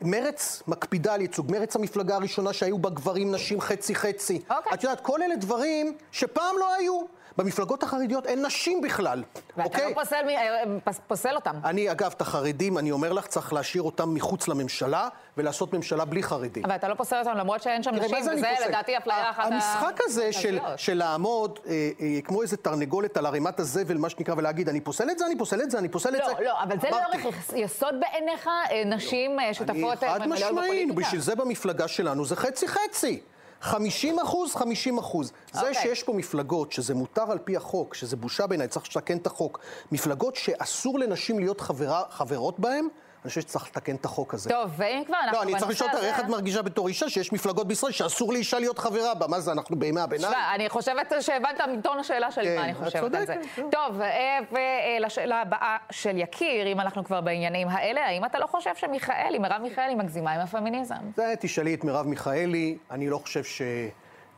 [0.05, 4.41] מרץ מקפידה על ייצוג, מרץ המפלגה הראשונה שהיו בה גברים, נשים, חצי-חצי.
[4.49, 4.73] אוקיי.
[4.73, 7.01] את יודעת, כל אלה דברים שפעם לא היו.
[7.37, 9.23] במפלגות החרדיות אין נשים בכלל,
[9.57, 9.89] ואתה אוקיי?
[9.89, 11.55] לא פוסל, מ- אה, פס- פוסל אותם.
[11.65, 15.07] אני, אגב, את החרדים, אני אומר לך, צריך להשאיר אותם מחוץ לממשלה
[15.37, 16.65] ולעשות ממשלה בלי חרדים.
[16.65, 18.51] אבל אתה לא פוסל אותם למרות שאין שם נשים, וזה?
[18.67, 20.59] לדעתי אפליה אחת המשחק הזה של.
[20.77, 21.71] של לעמוד אה,
[22.01, 25.37] אה, כמו איזה תרנגולת על ערימת הזבל, מה שנקרא, ולהגיד, אני פוסל את זה, אני
[25.37, 26.31] פוסל את זה, אני פוסל את זה.
[26.39, 27.25] לא, לא, אבל זה לא ערך
[27.55, 30.95] יסוד בעיניך, אה, נשים אה, שותפות אני חד משמעית?
[30.95, 33.19] בשביל זה במפלגה שלנו זה חצי-חצי.
[33.63, 35.31] 50 אחוז, 50 אחוז.
[35.53, 35.73] זה אוקיי.
[35.73, 39.59] שיש פה מפלגות שזה מותר על פי החוק, שזה בושה בעיניי, צריך לתקן את החוק,
[39.91, 42.87] מפלגות שאסור לנשים להיות חברה, חברות בהן,
[43.23, 44.49] אני חושב שצריך לתקן את החוק הזה.
[44.49, 47.33] טוב, ואם כבר אנחנו לא, אני צריך לשאול אותך, איך את מרגישה בתור אישה שיש
[47.33, 49.27] מפלגות בישראל שאסור לאישה להיות חברה בה?
[49.27, 50.33] מה זה, אנחנו בימי הביניים?
[50.33, 53.35] תשמע, אני חושבת שהבנת מטון השאלה שלי כן, מה אני חושבת על זה.
[53.55, 53.69] כן.
[53.71, 58.75] טוב, אה, ולשאלה הבאה של יקיר, אם אנחנו כבר בעניינים האלה, האם אתה לא חושב
[58.75, 60.95] שמיכאלי, מרב מיכאלי מגזימה עם הפמיניזם?
[61.15, 63.43] זה תשאלי את מרב מיכאלי, אני לא חושב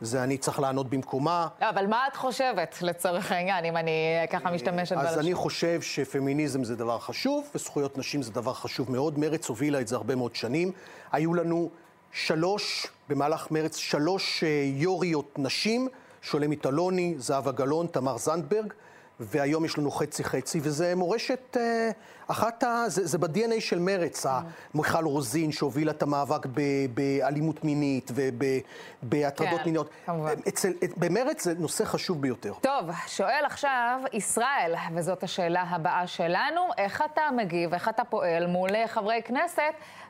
[0.00, 1.48] שזה אני צריך לענות במקומה.
[1.60, 5.18] לא, אבל מה את חושבת, לצורך העניין, אם אני אה, ככה משתמשת אז בלשון?
[5.18, 9.18] אני חושב שפמיניזם זה דבר חשוב, וזכויות נשים זה דבר חשוב מאוד.
[9.18, 10.72] מרצ הובילה את זה הרבה מאוד שנים.
[11.12, 11.70] היו לנו
[12.12, 15.88] שלוש, במהלך מרצ, שלוש אה, יוריות נשים,
[16.22, 18.72] שולמית אלוני, זהבה גלאון, תמר זנדברג,
[19.20, 21.90] והיום יש לנו חצי-חצי, וזה מורשת, אה,
[22.26, 22.84] אחת ה...
[22.88, 24.40] זה, זה ב-DNA של מרצ, ה-
[24.74, 26.60] מיכל רוזין שהובילה את המאבק ב-
[26.94, 29.90] באלימות מינית ובהטרדות כן, מיניות.
[30.06, 30.34] כמובן.
[30.48, 32.52] אצל, במרצ זה נושא חשוב ביותר.
[32.60, 38.70] טוב, שואל עכשיו ישראל, וזאת השאלה הבאה שלנו, איך אתה מגיב, איך אתה פועל מול
[38.74, 39.62] אה, חברי כנסת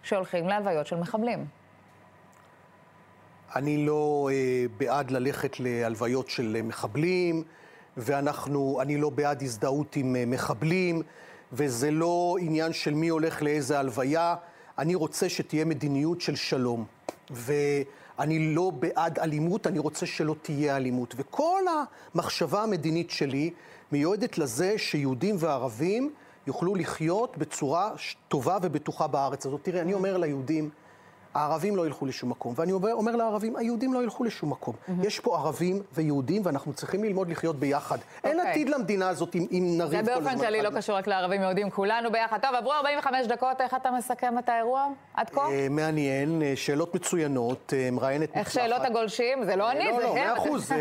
[0.02, 1.44] שהולכים להלוויות של מחבלים?
[3.56, 4.36] אני לא אה,
[4.76, 7.42] בעד ללכת להלוויות של אה, מחבלים,
[7.96, 11.02] ואנחנו, אני לא בעד הזדהות עם אה, מחבלים,
[11.52, 14.34] וזה לא עניין של מי הולך לאיזה הלוויה.
[14.78, 16.84] אני רוצה שתהיה מדיניות של שלום.
[17.30, 21.14] ואני לא בעד אלימות, אני רוצה שלא תהיה אלימות.
[21.16, 21.62] וכל
[22.14, 23.50] המחשבה המדינית שלי
[23.92, 26.12] מיועדת לזה שיהודים וערבים
[26.46, 27.90] יוכלו לחיות בצורה
[28.28, 29.60] טובה ובטוחה בארץ הזאת.
[29.62, 30.70] תראה, אני אומר ליהודים,
[31.36, 32.54] הערבים לא ילכו לשום מקום.
[32.56, 34.74] ואני אומר, אומר לערבים, היהודים לא ילכו לשום מקום.
[35.02, 37.98] יש פה ערבים ויהודים, ואנחנו צריכים ללמוד לחיות ביחד.
[38.24, 38.50] אין אוקיי.
[38.50, 40.32] עתיד למדינה הזאת אם, אם נריב זה כל הזמן.
[40.32, 42.38] באופן שלי אחד לא קשור רק לערבים יהודים, כולנו ביחד.
[42.42, 45.40] טוב, עברו 45 דקות, איך אתה מסכם את האירוע עד כה?
[45.40, 49.44] אה, מעניין, אה, שאלות מצוינות, אה, מראיינת איך שאלות הגולשים?
[49.44, 50.14] זה לא אני, לא, זה לא, הם.
[50.14, 50.72] מאה אחוז,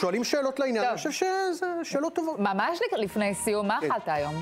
[0.00, 0.84] שואלים שאלות לעניין.
[0.84, 2.38] אני חושב שזה שאלות טובות.
[2.38, 3.90] ממש לפני סיום, מה כן.
[3.90, 4.34] אכלת היום?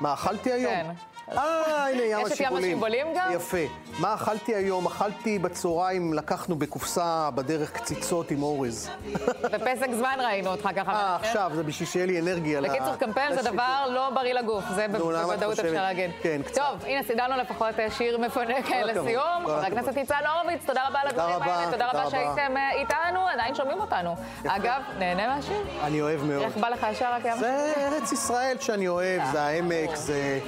[0.00, 0.72] מה אכלתי היום?
[0.72, 1.17] כן.
[1.36, 2.64] אה, הנה ים יש את ים השיבולים.
[2.64, 3.32] השיבולים גם?
[3.32, 3.56] יפה.
[3.98, 4.86] מה אכלתי היום?
[4.86, 8.90] אכלתי בצהריים, לקחנו בקופסה בדרך קציצות עם אורז.
[9.52, 10.92] בפסק זמן ראינו אותך ככה.
[10.92, 11.16] אה?
[11.16, 12.60] עכשיו, זה בשביל שיהיה לי אנרגיה.
[12.60, 13.50] בקיצור, קמפיין זה.
[13.50, 15.58] דבר לא בריא לגוף, זה בוודאות?
[15.58, 16.10] אפשר להגיד.
[16.22, 16.60] כן, קצת.
[16.62, 19.42] טוב, הנה, סידרנו לפחות אה, שיר מפונק הכבוד, לסיום.
[19.44, 19.60] חבר.
[19.66, 22.10] הכנסת ניצן הורוביץ, תודה רבה על הדברים האלה, תודה רבה.
[22.10, 24.16] שהייתם אה, איתנו, עדיין שומעים אותנו.
[24.46, 25.62] אגב, נהנה מהשיר?
[25.82, 26.42] אני אוהב מאוד.
[26.42, 27.38] איך בא לך ישר רק ים?
[27.38, 30.38] זה ארץ ישראל שאני אוהב, זה העמק, זה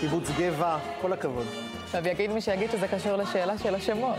[0.00, 1.46] קיבוץ גבע, כל הכבוד.
[1.84, 4.16] עכשיו יגיד מי שיגיד שזה קשור לשאלה של השמות.